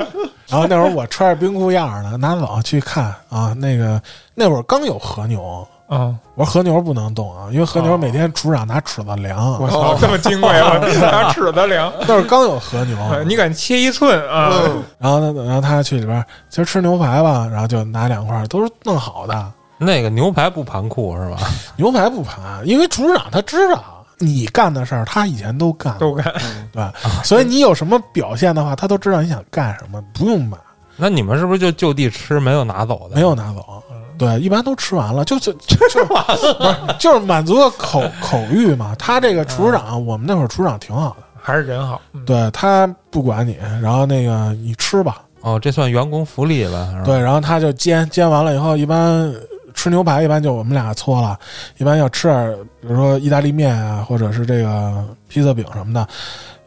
[0.48, 4.02] 然后那会儿我穿着冰裤样儿呢，拿走去看啊，那个
[4.34, 10.78] 那会儿刚有和牛，嗯，我说和牛不能动啊，因为和牛哦每天厨师长拿尺子量， 我操，这么金贵啊！
[11.00, 14.52] 拿尺子量，那会儿刚有和牛，呃 你敢切一寸啊？
[14.98, 21.38] 然后呢，然后他去里边儿今儿吃牛排吧，然后就拿两块儿，都是弄好的那个牛排不盘库是吧？
[21.78, 26.34] 牛排不盘，因为厨师长他知道你干的事儿，他以前都干了，都干。
[26.74, 26.84] 对，
[27.24, 30.58] 所以你有什么表现的话，他都知道你想干什么，不用买，
[30.98, 33.16] 那你们是不是就就地吃，没有拿走的？
[33.16, 33.82] 没有拿走。
[34.18, 38.96] 对，一般都吃完了，就就就 完了，不是就是满足个口 口欲嘛。
[38.98, 42.02] 他这个厨师长，我们那会儿厨师长挺好的，还是人好。
[42.14, 47.04] 嗯对他不管你，然后那个你吃吧，哦，这算员工福利了，是吧？
[47.06, 49.34] 对，然后他就煎煎完了以后，一般
[49.74, 51.38] 吃牛排一般就我们俩搓了，
[51.78, 56.06] 一般要吃点，比如说意大利面啊，或者是这个披萨饼什么的。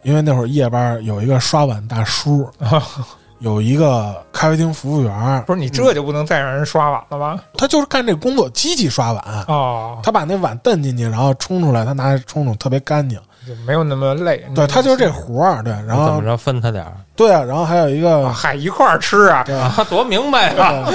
[0.02, 2.48] 因为那会儿夜班有一个刷碗大叔，
[3.40, 7.38] 有一个咖啡厅服务员，不是你这就不能再让人刷碗了吧？
[7.56, 9.24] 他就是干这工作，机器刷碗。
[9.48, 13.18] 哦，他把那碗蹬进去，然后冲出来，他拿冲冲，特别干净。
[13.48, 14.44] 就没有那么累。
[14.54, 19.74] 对他就是这活儿，对，然后怎么着分他点儿对啊，然后还有一个啊嗨一块儿吃啊，对啊？
[19.88, 20.92] 多明白啊！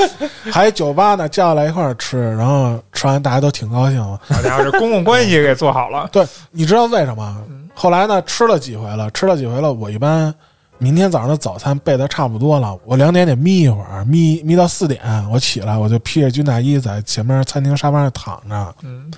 [0.52, 4.00] 还有酒吧呢，叫来一块儿吃，然后吃完大家都挺高兴。
[4.00, 6.08] 好家伙，这公共关系给做好了。
[6.12, 7.36] 对，你知道为什么？
[7.74, 10.34] 后来呢，吃了几回了，吃了几回了，我一般
[10.78, 19.12] 明天早上的早餐备的差不多了，我两点得眯一会儿，眯眯到四点，我起来我就披着军大衣在前面餐厅沙发上躺着，嗯，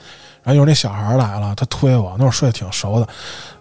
[0.43, 3.08] 然后一会儿那小孩来了，他推我，那会儿睡得挺熟的，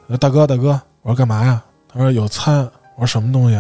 [0.07, 1.63] 我说大哥大哥，我说干嘛呀？
[1.89, 3.57] 他说有餐，我说什么东西？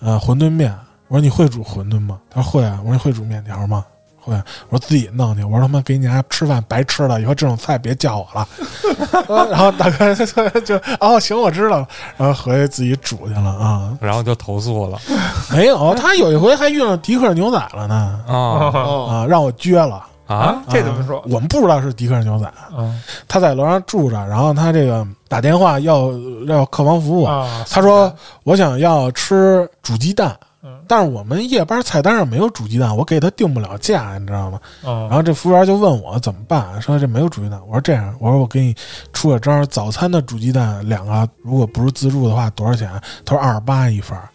[0.00, 0.74] 呃，馄饨面。
[1.08, 2.18] 我说你会煮馄饨吗？
[2.28, 2.80] 他说会啊。
[2.82, 3.84] 我说你会煮面条吗？
[4.30, 4.36] 会。
[4.68, 5.42] 我说自己弄去。
[5.44, 8.48] 我说他妈给你家吃饭白吃了，以后这种菜别叫我了。
[9.28, 11.88] 呃然后大哥就就哦行，我知道了。
[12.16, 13.96] 然后回去自己煮去了啊。
[14.00, 14.98] 然后就投诉了
[15.52, 20.02] 没有，他有一回还遇上迪克牛仔了呢啊哦，啊，让我撅了。
[20.26, 20.60] 啊！
[20.68, 21.24] 这怎么说啊？
[21.30, 26.10] 我们不知道是迪克牛仔，嗯他在楼上住着，然后他这个打电话要
[26.48, 28.12] 要客房服务，啊，他说
[28.42, 30.36] 我想要吃煮鸡蛋
[30.66, 34.58] 嗯，但是我们夜班菜单上没有煮鸡蛋，我给他定不了价，你知道吗？
[34.84, 37.60] 嗯然后这服务员就问我怎么办，说这没有煮鸡蛋。
[37.68, 38.74] 我说这样，我说我给你
[39.12, 42.90] 出个招儿，早餐的煮鸡蛋两个，如果不是自助的话多少钱？
[43.24, 44.28] 他说二十八一份儿。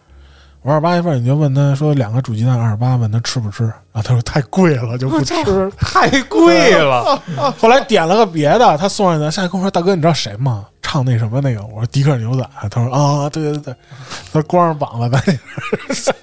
[0.63, 3.63] 我说二十八一份，你就问他说两个煮鸡蛋二十八，问他吃不吃？
[3.63, 5.33] 然后他说太贵了，就不吃。
[5.79, 7.19] 太贵了，
[7.59, 10.65] 后来点了个别的，他送上去，下来跟我说：“大哥，你知道谁吗？
[10.81, 13.75] 唱那什么那个？”我说：“迪克牛仔。”他说：“啊，对对对，
[14.31, 16.15] 他光着膀子在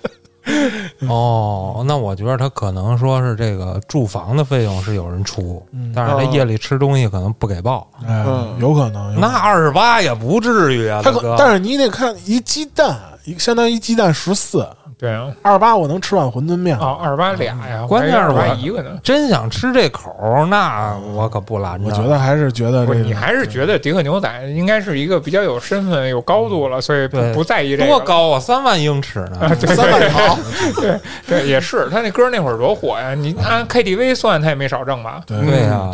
[1.09, 9.13] 哦，那我觉得他可能说是这个住房的费用是有人出，嗯但是他夜里吃东西可能不给报，哎，嗯有可能。
[9.13, 11.37] 有可能那二十八也不至于啊，他可，大哥。
[11.39, 12.99] 但是你得看一鸡蛋，
[13.29, 14.67] 一相当于一鸡蛋十四，
[14.97, 16.79] 对啊，二十八我能吃碗馄饨面。
[16.79, 18.99] 啊，二十八俩呀，关键是二十八我一个呢。
[19.03, 21.87] 真想吃这口儿，那我可不拦着。
[21.87, 27.87] 我觉得还是觉得，这个你还是觉得迪克牛仔应该是一个比较有身份、有高度了，所以不不在意这个。
[27.87, 29.55] 多高啊，三万英尺呢。
[29.61, 30.39] 对三万条。
[30.77, 33.15] 对对，也是他那歌那会儿多火呀！
[33.15, 35.21] 你按 KTV 算，他也没少挣吧？
[35.27, 35.91] 对对呀，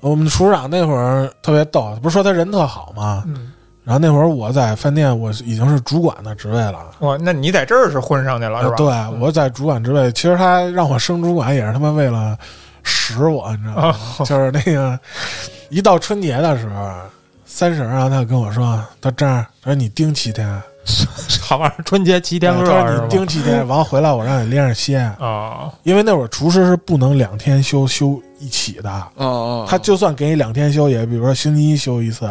[0.00, 3.24] 我们厨师长那会儿特别逗，不是说他人特好吗？
[3.26, 3.52] 嗯，
[3.88, 6.90] 然后那会儿我在饭店，我已经是主管的职位了。
[6.98, 8.74] 哇，那你在这儿是混上去了是吧？
[8.76, 12.36] 呃对，我在主管职位，其实他让我升主管也是他妈为了
[12.82, 13.96] 使我，你知道吗？
[14.26, 15.00] 就是那个
[15.70, 16.92] 一到春节的时候，
[17.46, 20.46] 三十，然后他就跟我说：“他这样，他说你盯七天，
[21.40, 23.08] 好玩意儿，春节七天乐他说你？
[23.08, 32.30] 盯七天，完了回来我让你连着歇，啊，因为那会儿厨师是不能两天休休一起的，啊啊，他就算给你两天休，也比如说星期一休一次，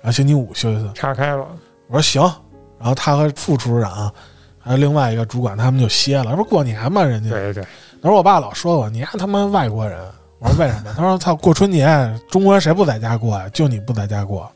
[0.00, 0.90] 然后星期五休息次。
[0.94, 1.46] 岔开了。
[1.88, 2.22] 我说行，
[2.78, 4.12] 然后他和副厨师长
[4.58, 7.02] 还有另外一个主管，他们就歇了，这不过年嘛？
[7.02, 7.64] 人家对对，
[8.00, 9.98] 那时候我爸老说我，你丫他妈外国人。
[10.38, 10.94] 我说为什么？
[10.96, 11.88] 他说操，过春节
[12.30, 13.48] 中国人谁不在家过呀？
[13.48, 14.48] 就你不在家过。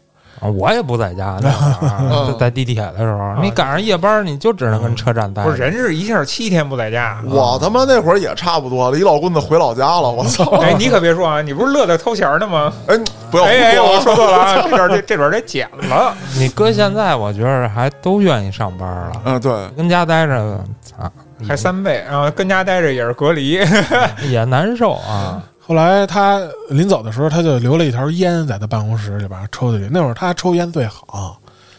[0.43, 5.49] 啊我也不在家，那会儿就在地铁的时候，你赶上夜班，你就只能跟车站待着。
[5.49, 7.19] 不是人是一下七天不在家。
[7.29, 10.45] 我他妈那会儿也差不多了，一老棍子回老家了，我操！
[10.61, 12.73] 哎，你可别说啊，你不是乐得偷钱呢吗？
[12.89, 12.99] 哎，
[13.31, 16.13] 不要胡哎哎，我说错了啊， 这段这这段得剪了。
[16.37, 21.11] 你搁现在，我觉得还都愿意上班了，嗯，对，跟家待着，操，
[21.47, 23.61] 还三倍，然后跟家待着也是隔离。
[24.29, 25.41] 也难受啊。
[25.65, 29.89] 后来他临走的时候，他就留了一条烟在他办公室里边抽进去。
[29.93, 31.39] 那会儿他抽烟最好，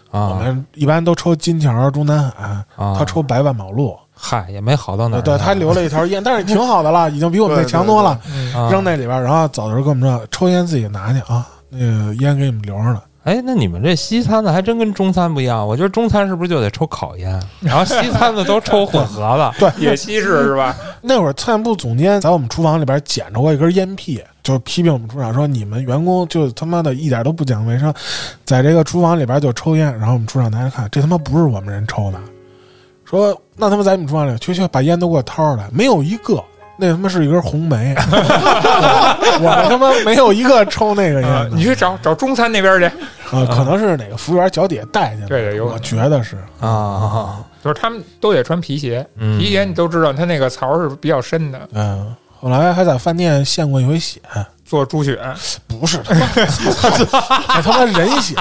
[0.10, 2.96] 我啊们一般都抽金条、中南海，啊！
[2.98, 3.98] 他抽白万宝路。
[4.16, 8.18] 嗨，也没好到哪儿对，他留了一条烟，但是挺好的了，已经比我们那强多了。
[8.72, 13.02] 扔那里边，然后走的时候跟我们说，抽烟自己拿去啊，那个烟给你们留着呢。
[13.24, 15.66] 哎，那你们这西餐的还真跟中餐不一样。
[15.66, 19.54] 我觉得中餐是不是就得抽烤烟，然后西餐的都抽混合的。
[19.58, 20.76] 对，也西式是吧？
[21.02, 27.94] 那会儿餐饮部总监在我们厨房里边捡着过一根烟屁，就批评我们厨长说：“你们员工就他妈的一点都不讲卫生，
[28.44, 32.20] 在这个厨房里边就抽烟。”然后我们厨长拿着看，这他妈不是我们人抽的，
[33.06, 36.44] 说那他妈在你们厨房里，去去把烟都给我掏出来，没有一个。
[36.78, 37.94] 那他妈是一根红梅，
[39.40, 42.86] 我他妈没有一个抽那个烟你去找找中餐那边去，
[43.36, 51.60] 啊，可能是哪个服务员脚底下带进来的，对对有我觉得是，啊，就是他们都得穿皮鞋，嗯皮鞋你都知道，它那个槽是比较深的。
[51.74, 52.16] 嗯。
[52.42, 54.20] 后来还在饭店献过一回血，
[54.66, 55.18] 做猪血，
[55.66, 56.26] 不是他妈，
[57.64, 58.36] 他妈人血，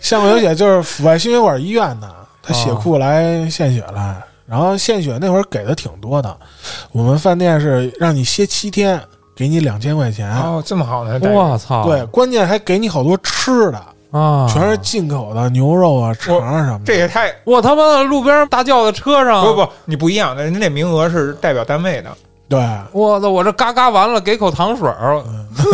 [0.00, 4.16] 献过一回血就是阜外心血管医院的，他血库来献血来，
[4.50, 6.36] 然后献血那会儿给的挺多的，
[6.90, 9.00] 我们饭店是让你歇七天，
[9.36, 11.84] 给你两千块钱，哦，这么好的待遇，我操！
[11.84, 13.80] 对，关键还给你好多吃的，
[14.10, 16.84] 啊，全是进口的牛肉啊、肠啊什么的。
[16.84, 22.10] 这也太我他妈的路边大轿子车上，不不，你不一样，人家那名额是代表单位的，
[22.48, 22.58] 对，
[22.90, 23.30] 我操！
[23.30, 25.22] 我这嘎嘎完了，给口糖水儿，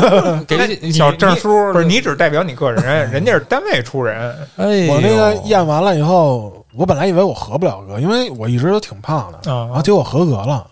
[0.46, 10.66] 给你小证书，不是你只代表你个人，人家是单位出人，哎，我那个验完了以后，我本来以为我合不了格，因为我一直都挺胖的，啊然后结果合格了。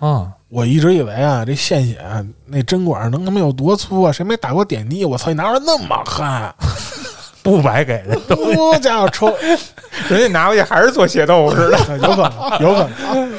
[0.00, 1.98] 啊，我一直以为啊，这献血
[2.46, 4.12] 那针管能他妈有多粗啊？
[4.12, 5.04] 谁没打过点滴？
[5.04, 6.54] 我操，你拿出来那么汗，
[7.42, 9.32] 不白给的，多 家伙抽，
[10.10, 11.78] 人家拿回去还是做血豆腐似的。
[11.98, 13.32] 有可能，有可能。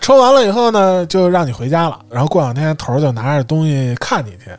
[0.00, 1.98] 抽完了以后呢，就让你回家了。
[2.08, 4.50] 然后过两天头儿就拿着东西看你去，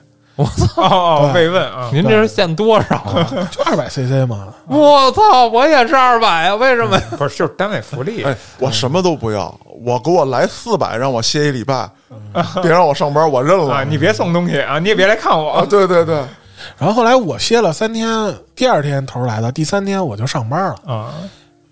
[0.44, 3.48] 哦哦，慰问啊，您这是限多少啊？
[3.52, 4.48] 就二百 CC 吗。
[4.68, 5.48] 我操！
[5.48, 6.98] 我也是二百啊，为什么？
[7.18, 9.54] 不是就是单位福利，哎，我什么都不要，
[9.84, 11.90] 我给我来四百，让我歇一礼拜，
[12.62, 15.38] 别让我上班，我认了啊，你别送东西啊，你也别来看啊！
[15.38, 16.16] 我，对对对，
[16.78, 18.08] 然后后来我歇了三天，
[18.56, 20.76] 第二天头儿来的，第三天我就上班了。
[20.86, 21.14] 啊，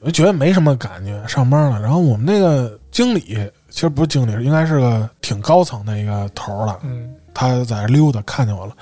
[0.01, 1.79] 我就觉得没什么感觉，上班了。
[1.79, 3.37] 然后我们那个经理，
[3.69, 6.77] 其实不是经理，应该是个挺高层的一个头儿了。
[6.83, 8.75] 嗯，他在这溜达，看见我了，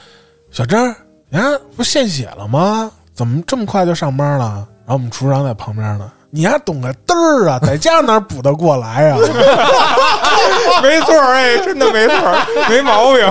[0.50, 0.88] 小张，
[1.32, 1.42] 呀，
[1.76, 2.90] 不献血了吗？
[3.14, 4.66] 怎么这么快就上班了？
[4.86, 9.18] 然后我们厨师长在旁边呢，你还懂个嘚儿啊， 在家哪补得过来啊？
[10.84, 13.26] 没错儿，哎，真的没错儿， 没毛病。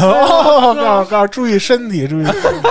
[0.00, 2.68] 告诉告诉注意身体，注意身体。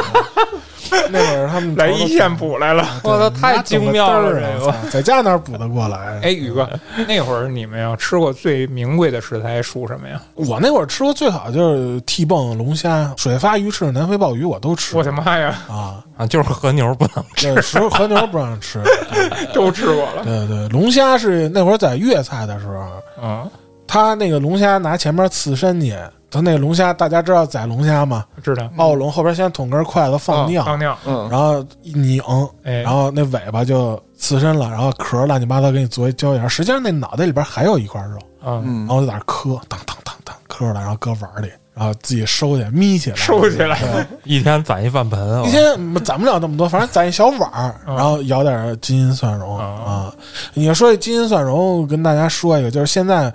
[1.09, 2.87] 那会儿他们来一线补来了。
[3.03, 4.31] 我操，太精妙了！
[4.31, 6.19] 这个，在家哪补得过来？
[6.21, 6.69] 哎，宇哥，
[7.07, 10.21] 那会儿你们要吃过最名贵的食材属什么呀？
[10.35, 16.03] 我那会儿吃过最好就是蹄蹦、龙虾、水发鱼翅、南非鲍鱼，我都吃我的妈呀，啊。
[16.15, 17.59] 啊，就是和牛不能吃。
[17.89, 18.79] 和牛不让吃。
[19.53, 20.23] 都吃过了。
[20.23, 23.47] 对对，龙虾是那会儿在粤菜的时候，啊，
[23.87, 25.95] 他那个龙虾拿前面刺身去，
[26.31, 28.25] 他那龙虾大家知道宰龙虾吗？
[28.43, 28.69] 知道。
[28.77, 32.21] 澳龙后边先捅根筷子放尿，放尿，嗯，然后一拧，
[32.63, 36.49] 哎，然后那尾巴就刺身了，然后壳乱七八糟给你做一椒盐。
[36.49, 44.07] 实际上那脑袋里边还有一块肉，嗯，嗯然后就在那磕，当当当当磕了，然后搁碗里，然后自己收起来眯起来，收起来。
[44.23, 45.51] 一天攒一饭盆啊一！
[45.51, 45.63] 天
[46.03, 50.15] 攒不了那么多，反正攒一小碗儿，嗯然后舀点金银蒜蓉啊啊。
[50.53, 53.33] 你说这金银蒜蓉，跟大家说一个，就是现在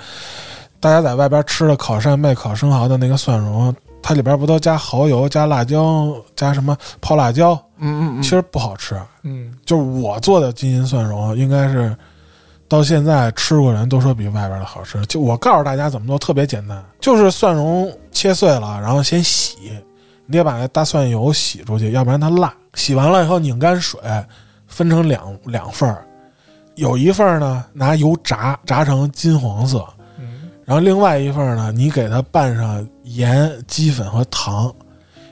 [0.80, 7.60] 大家在外边吃的烤扇贝、烤生蚝的那个蒜蓉，它里边不都加蚝油、加辣椒、加什么泡辣椒？
[7.80, 9.00] 嗯嗯其实不好吃。
[9.22, 11.94] 嗯，就是我做的金银蒜蓉，应该是
[12.68, 15.04] 到现在吃过人都说比外边的好吃。
[15.06, 19.56] 就我告诉大家怎么做，特别简单，就是蒜蓉切碎了，然后先洗，
[20.26, 22.54] 你得把那大蒜油洗出去，要不然它辣。
[22.74, 23.98] 洗完了以后拧干水，
[24.66, 26.06] 分成两两份儿，
[26.74, 29.84] 有一份儿呢拿油炸，炸成金黄色，
[30.18, 34.72] 嗯，然后另外一份儿呢，你给它拌上盐、鸡粉和糖。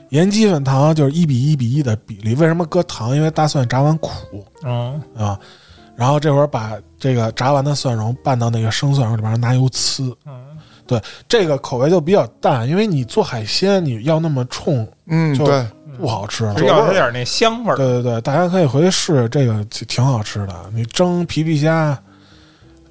[0.09, 2.33] 盐、鸡粉、糖就是一比一比一的比例。
[2.35, 3.13] 为什么搁糖？
[3.13, 4.09] 因为大蒜炸完苦
[4.63, 5.37] 嗯，啊。
[5.97, 10.15] 然后这会儿把这个炸完的蒜蓉拌到那个生蒜蓉里边，拿油呲。
[10.25, 15.65] 嗯，这个口味就比较淡，因为你做海鲜你要那么冲嗯，就对，
[15.97, 16.53] 不好吃了。
[16.55, 17.75] 只要有点那香味儿。
[17.75, 20.53] 对对对，大家可以回去试试，这个挺挺好吃的。
[20.73, 21.99] 你蒸皮皮虾，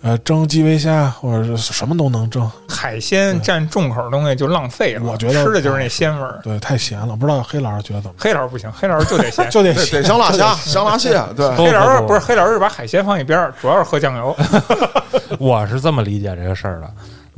[0.06, 2.48] 呃，蒸基围虾或者是什么都能蒸。
[2.68, 6.38] 海鲜占重口的东西就浪费了，我觉得吃的就是那鲜味儿。
[6.44, 9.44] 对，太咸了，不知道黑老师觉得怎么黑老师不行，黑老师就得咸。
[9.50, 14.36] 就得得香辣虾、香辣蟹， 对，黑老师不不是黑老师是把海鲜放一边儿，主要是喝酱油。
[15.40, 16.88] 我是这么理解这个事儿的。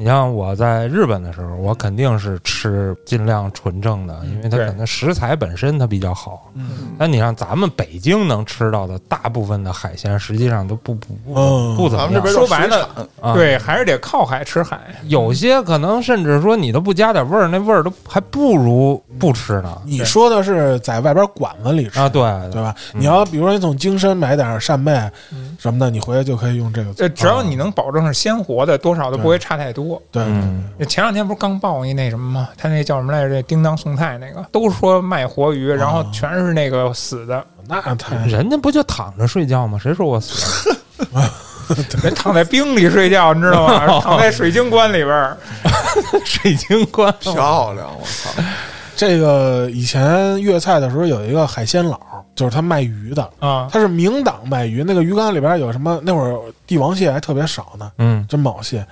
[0.01, 6.49] 你像我在日本的时候，我肯定是吃尽量纯正的，因为它可能食材本身它比较好。
[6.55, 12.25] 嗯但你像咱们北京能吃到的大部分的海鲜，实际上都不不不嗯不怎么样。
[12.29, 12.89] 说白了
[13.35, 14.79] 对，还是得靠海吃海。
[15.09, 19.83] 有些可能甚至说你都不加点味儿，那味儿都还不如不吃呢。
[19.85, 22.23] 你说的是在外边馆子里吃啊，对
[22.53, 22.73] 对吧？
[22.93, 24.93] 你要比如说你从京深买点扇贝
[25.33, 27.05] 嗯什么的，你回来就可以用这个做。
[27.05, 29.88] 呃，只要你能保证是鲜活的，多少都不会差太多。
[30.11, 32.49] 对，嗯前两天不是刚报一那什么吗？
[32.57, 33.29] 他那叫什么来着？
[33.29, 39.79] 这叮当送菜那个，都说卖活鱼，然后全是那个死的，那太人家不就躺着睡觉吗？
[39.81, 40.71] 谁说我死
[41.13, 41.31] 了？
[42.03, 43.87] 人躺在冰里睡觉，你知道吗？
[44.01, 45.37] 躺在水晶棺里边儿。
[46.25, 48.43] 水晶棺漂亮，我操！
[48.97, 52.01] 这个以前粤菜的时候有一个海鲜佬，
[52.35, 56.01] 就是他卖鱼的，啊，他是明档卖鱼，那个鱼缸里边有什么？
[56.03, 56.37] 那会儿
[56.67, 58.85] 帝王蟹还特别少呢，嗯，珍宝蟹，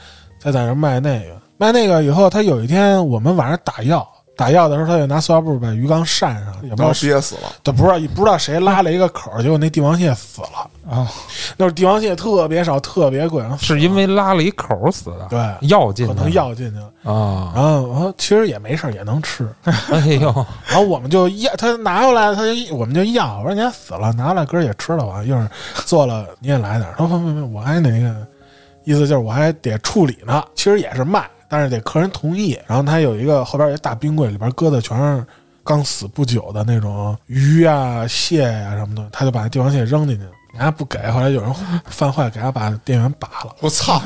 [0.47, 4.07] 他在那卖那个，卖那个以后，他有一天我们晚上打药，
[4.37, 7.51] 打药的时候，他就拿塑料布把鱼缸扇上，也不知道憋死了。
[7.65, 10.71] 他不知道不知道谁拉了一个口儿，结果那帝王蟹死了。
[10.89, 11.11] 啊，
[11.57, 17.13] 那会儿帝王蟹特别少，特别贵，是因为拉了一口死的，对药进去可能药进去了。
[17.13, 19.49] 啊，然后我说其实也没事儿，也能吃。
[19.65, 20.33] 哎呦，
[20.69, 23.39] 然后我们就要他拿过来，他就我们就要。
[23.39, 25.51] 我说你还死了，拿过来哥儿也吃了吧，一会儿
[25.87, 26.95] 做了你也来点儿。
[26.97, 28.15] 他说不不不，我还那个
[28.87, 32.57] 意思就是我还得处理呢，其实也是卖，但是得客人同意。
[32.69, 35.27] 然后他有一个后边有一大冰柜，里边搁的全是
[35.65, 40.31] 刚死不久的那种鱼啊、蟹呀、什么的，他就把帝王蟹扔进去了。
[40.53, 41.53] 人家不给，后来有人
[41.91, 44.01] 犯坏，给他把店员拔了，我操！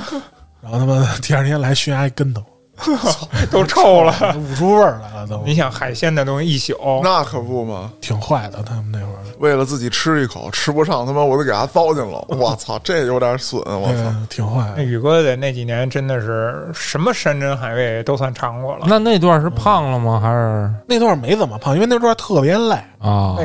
[0.63, 2.43] 然后他妈第二天来悬崖一跟头，
[3.51, 4.15] 都臭了。
[4.37, 8.63] 捂出味儿来了都，你想海鲜那东西一宿，那可不嘛，挺坏的。
[8.63, 12.25] 他们那会儿，为了自己吃一口，吃不上，他妈我都给他糟践了。
[12.29, 14.15] 我操，这有点损，我操！
[14.29, 14.75] 挺坏的。
[14.77, 18.87] 那宇哥的那几年真的是什么山珍海味都算尝过了。
[18.87, 20.21] 那那段是胖了吗？
[20.21, 22.77] 还是那段没怎么胖，因为那段特别累。
[22.99, 23.37] 啊？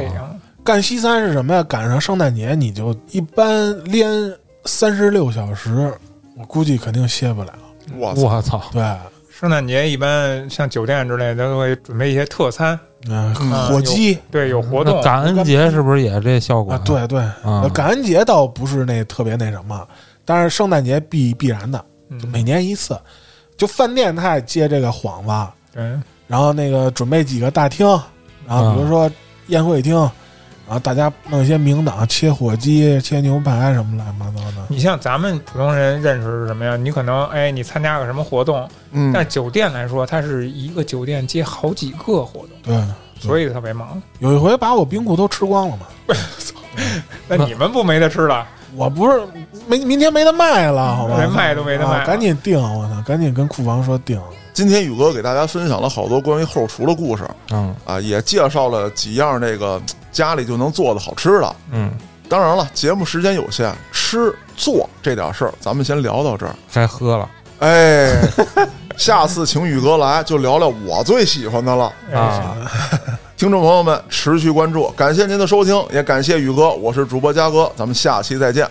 [0.64, 1.62] 干西餐是什么呀？
[1.64, 4.10] 赶上圣诞节，你就一般连
[4.66, 5.94] 三十六小时，
[6.38, 7.54] 我估计肯定歇不了。
[7.96, 8.60] 我操！
[8.72, 8.82] 对，
[9.38, 12.80] 圣诞节一般像酒店之类的都会准备一些特餐，
[13.10, 15.02] 嗯、嗯火鸡对，有活动。
[15.02, 16.82] 感恩节是不是也这效果啊，？
[16.86, 19.86] 对对，啊感恩节倒不是那特别那什么，
[20.24, 21.84] 但是圣诞节必必然的，
[22.32, 22.98] 每年一次。
[23.58, 25.84] 就饭店他也接这个幌子，对，
[26.28, 27.86] 然后那个准备几个大厅，
[28.48, 29.12] 然后比如说
[29.48, 30.10] 宴会厅，
[30.68, 34.66] 然后大家弄一些名档，切火鸡、切牛排什么乱七八糟的。
[34.68, 36.76] 你像咱们普通人认识是什么呀？
[36.76, 42.84] 你可能哎，你参加个什么活动，嗯，但酒店来说，它是一个酒店接好几个活动，对，
[43.20, 44.02] 所以特别忙。
[44.20, 45.86] 有一回把我冰库都吃光了嘛。
[47.28, 48.46] 那你们不没得吃了？
[48.76, 49.22] 我不是
[49.68, 51.16] 没明天没得卖了，好吧？
[51.18, 52.60] 连卖都没得卖啊赶紧订！
[52.60, 54.20] 我操，赶紧跟库房说订。
[54.56, 59.82] 今天宇哥给大家分享了好多关于后厨的故事嗯啊，也介绍了几样这个
[60.14, 61.56] 家里就能做的好吃的。
[61.72, 61.92] 嗯，
[62.30, 66.56] 当然了，节目时间有限，吃做这点事儿，咱们先聊到这儿。
[66.74, 67.30] 该喝了
[67.60, 68.14] 哎，
[68.96, 71.92] 下次请宇哥来就聊聊我最喜欢的了。
[72.14, 72.56] 哎啊！
[73.36, 78.66] 听众朋友们，持续关注，感谢您的收听，也感谢宇哥，我是主播嘉哥，咱们下期再见。